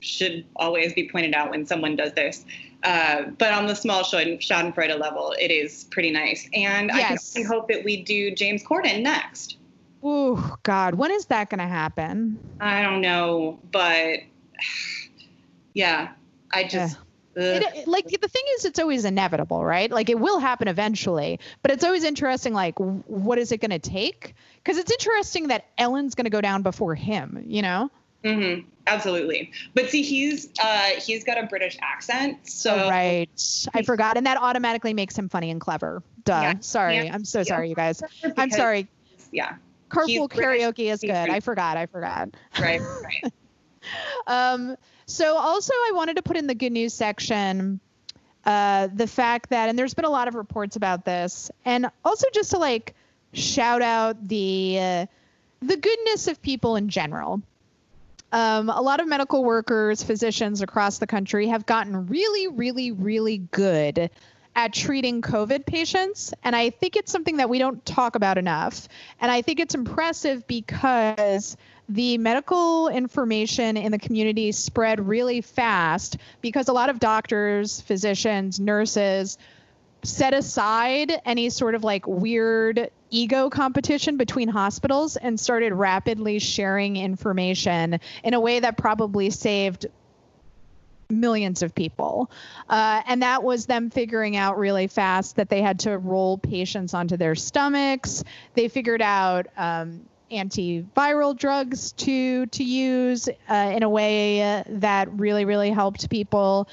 [0.00, 2.44] should always be pointed out when someone does this.
[2.84, 6.48] Uh, but on the small Schadenfreude level, it is pretty nice.
[6.52, 7.34] And yes.
[7.34, 9.56] I can hope that we do James Corden next.
[10.02, 12.38] Oh God, when is that going to happen?
[12.60, 14.20] I don't know, but
[15.74, 16.10] yeah,
[16.52, 16.98] I just.
[17.36, 19.90] It, it, like the thing is, it's always inevitable, right?
[19.90, 22.52] Like it will happen eventually, but it's always interesting.
[22.52, 24.34] Like, what is it going to take?
[24.62, 27.42] Because it's interesting that Ellen's going to go down before him.
[27.48, 27.90] You know?
[28.22, 28.68] Mm-hmm.
[28.86, 29.50] Absolutely.
[29.72, 33.28] But see, he's uh, he's got a British accent, so oh, right.
[33.72, 36.02] I forgot, and that automatically makes him funny and clever.
[36.24, 36.40] Duh.
[36.40, 37.10] Yeah, sorry.
[37.10, 38.02] I'm so sorry, you guys.
[38.36, 38.88] I'm sorry.
[39.32, 39.56] Yeah.
[39.88, 41.10] Carpool karaoke is good.
[41.12, 41.76] I forgot.
[41.76, 42.30] I forgot.
[42.58, 42.80] Right.
[43.02, 43.32] Right.
[44.26, 44.76] um.
[45.06, 47.80] So also, I wanted to put in the good news section.
[48.44, 52.26] Uh, the fact that, and there's been a lot of reports about this, and also
[52.32, 52.94] just to like
[53.32, 55.06] shout out the uh,
[55.60, 57.42] the goodness of people in general
[58.34, 63.38] um, a lot of medical workers, physicians across the country have gotten really, really, really
[63.38, 64.10] good
[64.56, 66.34] at treating COVID patients.
[66.42, 68.88] And I think it's something that we don't talk about enough.
[69.20, 71.56] And I think it's impressive because
[71.88, 78.58] the medical information in the community spread really fast because a lot of doctors, physicians,
[78.58, 79.38] nurses
[80.04, 86.96] set aside any sort of like weird ego competition between hospitals and started rapidly sharing
[86.96, 89.86] information in a way that probably saved
[91.10, 92.30] millions of people.
[92.68, 96.94] Uh, and that was them figuring out really fast that they had to roll patients
[96.94, 98.24] onto their stomachs.
[98.54, 105.44] They figured out um, antiviral drugs to to use uh, in a way that really
[105.44, 106.68] really helped people.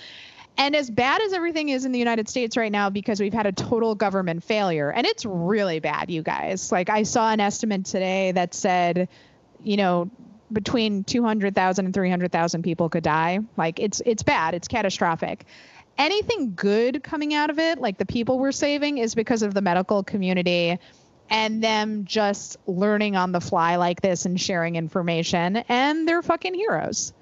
[0.58, 3.48] And as bad as everything is in the United States right now, because we've had
[3.48, 6.72] a total government failure, and it's really bad, you guys.
[6.72, 9.10] Like, I saw an estimate today that said,
[9.64, 10.12] you know,
[10.52, 13.40] between 200,000 and 300,000 people could die.
[13.58, 14.54] Like, it's it's bad.
[14.54, 15.46] It's catastrophic.
[15.98, 19.62] Anything good coming out of it, like the people we're saving, is because of the
[19.62, 20.78] medical community
[21.30, 26.54] and them just learning on the fly like this and sharing information, and they're fucking
[26.54, 27.14] heroes.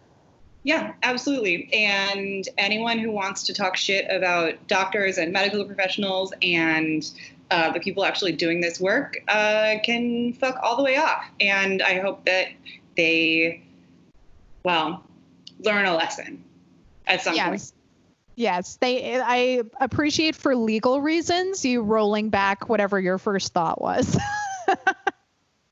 [0.64, 1.70] Yeah, absolutely.
[1.74, 7.10] And anyone who wants to talk shit about doctors and medical professionals and
[7.49, 11.24] uh, the people actually doing this work uh, can fuck all the way off.
[11.39, 12.49] And I hope that
[12.97, 13.64] they,
[14.64, 15.03] well,
[15.64, 16.43] learn a lesson
[17.07, 17.47] at some yes.
[17.47, 17.74] point.
[18.36, 19.20] Yes, they.
[19.20, 24.16] I appreciate for legal reasons you rolling back whatever your first thought was.
[24.68, 24.76] uh,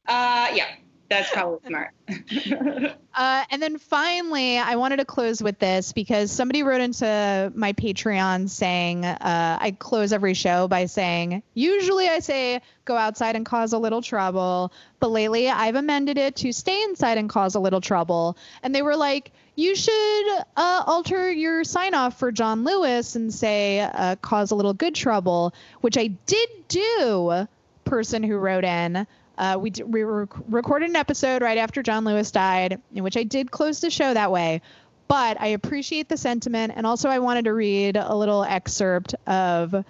[0.05, 0.65] yeah,
[1.09, 1.93] that's probably smart.
[3.13, 7.73] uh, and then finally, I wanted to close with this because somebody wrote into my
[7.73, 13.45] Patreon saying uh, I close every show by saying, usually I say go outside and
[13.45, 17.59] cause a little trouble, but lately I've amended it to stay inside and cause a
[17.59, 18.37] little trouble.
[18.61, 23.33] And they were like, you should uh, alter your sign off for John Lewis and
[23.33, 27.47] say uh, cause a little good trouble, which I did do,
[27.85, 29.07] person who wrote in.
[29.37, 33.17] Uh, we, d- we rec- recorded an episode right after John Lewis died, in which
[33.17, 34.61] I did close the show that way.
[35.07, 36.73] But I appreciate the sentiment.
[36.75, 39.85] And also, I wanted to read a little excerpt of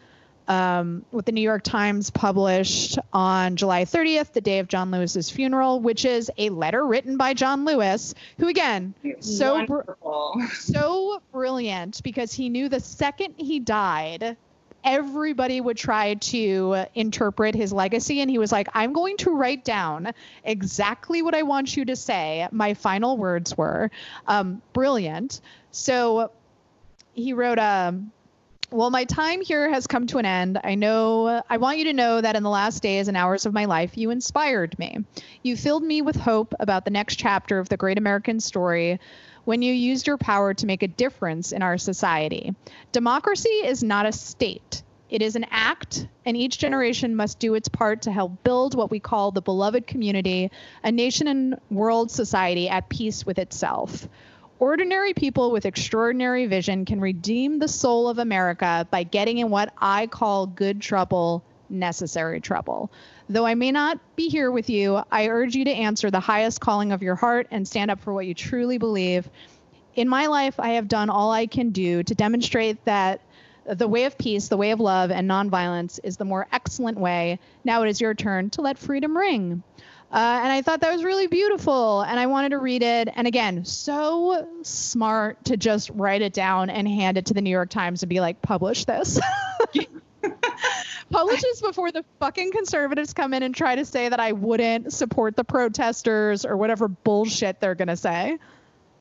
[0.48, 5.30] um, what the New York Times published on July 30th, the day of John Lewis's
[5.30, 9.82] funeral, which is a letter written by John Lewis, who again, so br-
[10.54, 14.38] so brilliant because he knew the second he died,
[14.88, 18.22] everybody would try to interpret his legacy.
[18.22, 20.14] And he was like, I'm going to write down
[20.46, 22.48] exactly what I want you to say.
[22.52, 23.92] My final words were
[24.28, 25.42] um, brilliant.
[25.72, 26.32] So
[27.14, 28.14] he wrote, um,
[28.72, 30.60] well, my time here has come to an end.
[30.64, 33.54] I know, I want you to know that in the last days and hours of
[33.54, 35.04] my life, you inspired me.
[35.44, 39.00] You filled me with hope about the next chapter of the great American story
[39.48, 42.54] when you used your power to make a difference in our society.
[42.92, 44.84] Democracy is not a state.
[45.10, 48.92] It is an act, and each generation must do its part to help build what
[48.92, 50.52] we call the beloved community,
[50.84, 54.10] a nation and world society at peace with itself.
[54.60, 59.72] Ordinary people with extraordinary vision can redeem the soul of America by getting in what
[59.78, 62.92] I call good trouble, necessary trouble.
[63.30, 66.62] Though I may not be here with you, I urge you to answer the highest
[66.62, 69.30] calling of your heart and stand up for what you truly believe.
[69.96, 73.22] In my life, I have done all I can do to demonstrate that
[73.66, 77.40] the way of peace, the way of love, and nonviolence is the more excellent way.
[77.66, 79.62] Now it is your turn to let freedom ring.
[80.10, 83.10] Uh, and I thought that was really beautiful, and I wanted to read it.
[83.14, 87.50] And again, so smart to just write it down and hand it to the New
[87.50, 89.20] York Times and be like, publish this.
[91.10, 94.94] publish this before the fucking conservatives come in and try to say that I wouldn't
[94.94, 98.38] support the protesters or whatever bullshit they're gonna say.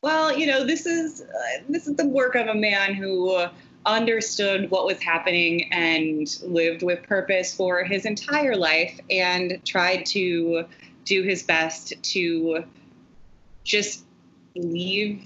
[0.01, 3.47] Well, you know, this is uh, this is the work of a man who.
[3.85, 10.65] Understood what was happening and lived with purpose for his entire life and tried to
[11.05, 12.65] do his best to
[13.63, 14.03] just
[14.57, 15.23] leave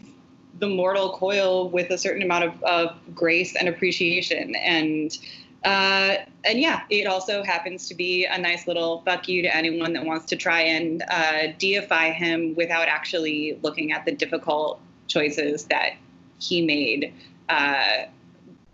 [0.59, 4.55] the mortal coil with a certain amount of, of grace and appreciation.
[4.55, 5.17] And
[5.63, 9.93] uh, and yeah, it also happens to be a nice little fuck you to anyone
[9.93, 15.65] that wants to try and uh, deify him without actually looking at the difficult choices
[15.65, 15.93] that
[16.39, 17.13] he made
[17.49, 18.05] uh,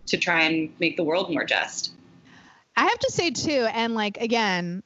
[0.05, 1.91] to try and make the world more just.
[2.77, 4.81] I have to say too, and like again,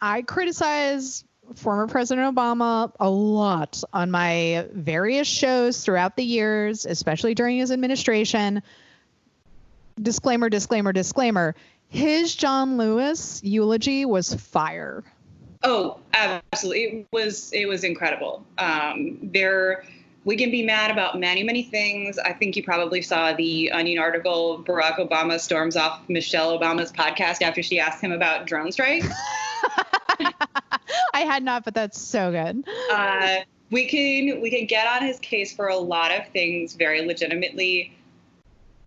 [0.00, 1.24] I criticize
[1.54, 7.70] former President Obama a lot on my various shows throughout the years, especially during his
[7.70, 8.62] administration.
[10.00, 11.54] Disclaimer, disclaimer, disclaimer.
[11.88, 15.04] His John Lewis eulogy was fire.
[15.62, 16.82] Oh, absolutely.
[16.82, 18.44] It was it was incredible.
[18.58, 19.84] Um, there
[20.24, 22.18] we can be mad about many, many things.
[22.18, 27.42] I think you probably saw the Onion article Barack Obama storms off Michelle Obama's podcast
[27.42, 29.06] after she asked him about drone strikes.
[31.14, 32.64] I had not, but that's so good.
[32.90, 33.36] Uh,
[33.70, 37.95] we can we can get on his case for a lot of things very legitimately.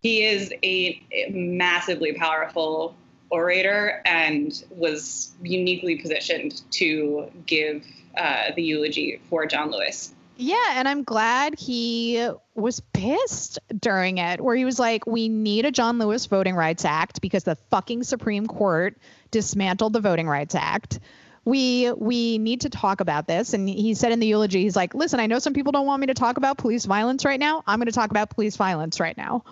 [0.02, 2.96] He is a, massively powerful
[3.30, 7.86] orator and was uniquely positioned to give
[8.18, 10.14] uh, the eulogy for John Lewis.
[10.42, 12.26] Yeah, and I'm glad he
[12.56, 16.86] was pissed during it, where he was like, We need a John Lewis Voting Rights
[16.86, 18.98] Act because the fucking Supreme Court
[19.32, 21.02] dismantled the Voting Rights Act.
[21.44, 23.54] We we need to talk about this.
[23.54, 26.00] And he said in the eulogy, he's like, Listen, I know some people don't want
[26.00, 27.62] me to talk about police violence right now.
[27.68, 29.44] I'm gonna talk about police violence right now.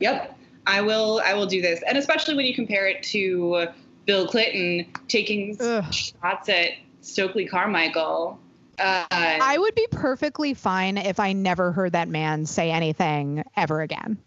[0.00, 0.38] Yep.
[0.66, 1.82] I will I will do this.
[1.86, 3.68] And especially when you compare it to
[4.04, 5.92] Bill Clinton taking Ugh.
[5.92, 6.70] shots at
[7.02, 8.40] Stokely Carmichael
[8.78, 13.80] uh, I would be perfectly fine if I never heard that man say anything ever
[13.80, 14.18] again.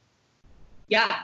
[0.88, 1.24] Yeah,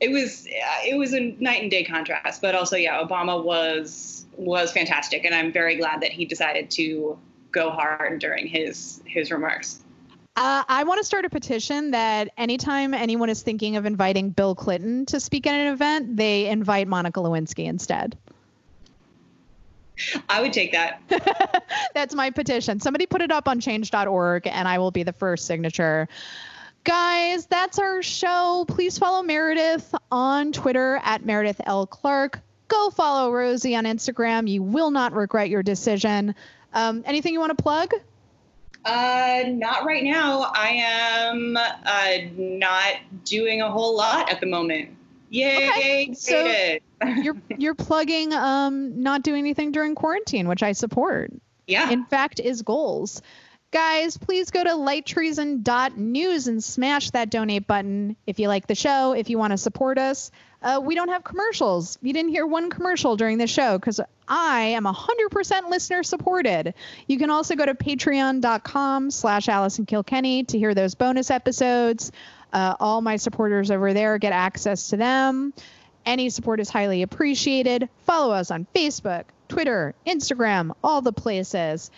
[0.00, 4.72] it was it was a night and day contrast, but also yeah, Obama was was
[4.72, 7.18] fantastic, and I'm very glad that he decided to
[7.50, 9.81] go hard during his his remarks.
[10.34, 14.54] Uh, I want to start a petition that anytime anyone is thinking of inviting Bill
[14.54, 18.16] Clinton to speak at an event, they invite Monica Lewinsky instead.
[20.30, 21.02] I would take that.
[21.94, 22.80] That's my petition.
[22.80, 26.08] Somebody put it up on change.org and I will be the first signature.
[26.84, 28.64] Guys, that's our show.
[28.66, 31.86] Please follow Meredith on Twitter at Meredith L.
[31.86, 32.40] Clark.
[32.66, 34.48] Go follow Rosie on Instagram.
[34.48, 36.34] You will not regret your decision.
[36.72, 37.92] Um, anything you want to plug?
[38.84, 40.50] Uh, not right now.
[40.54, 44.90] I am uh, not doing a whole lot at the moment.
[45.30, 45.68] Yay!
[45.68, 46.14] Okay.
[46.14, 46.78] So
[47.22, 51.32] you're you're plugging um not doing anything during quarantine, which I support.
[51.66, 51.90] Yeah.
[51.90, 53.22] In fact, is goals.
[53.70, 59.12] Guys, please go to lighttreason.news and smash that donate button if you like the show,
[59.14, 60.30] if you want to support us.
[60.62, 61.98] Uh, we don't have commercials.
[62.02, 66.74] You didn't hear one commercial during the show because I am 100% listener supported.
[67.08, 72.12] You can also go to patreon.com slash Allison Kilkenny to hear those bonus episodes.
[72.52, 75.52] Uh, all my supporters over there get access to them.
[76.04, 77.88] Any support is highly appreciated.
[78.06, 81.90] Follow us on Facebook, Twitter, Instagram, all the places.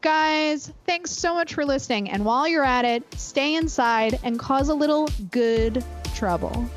[0.00, 2.10] Guys, thanks so much for listening.
[2.10, 5.84] And while you're at it, stay inside and cause a little good
[6.14, 6.68] trouble.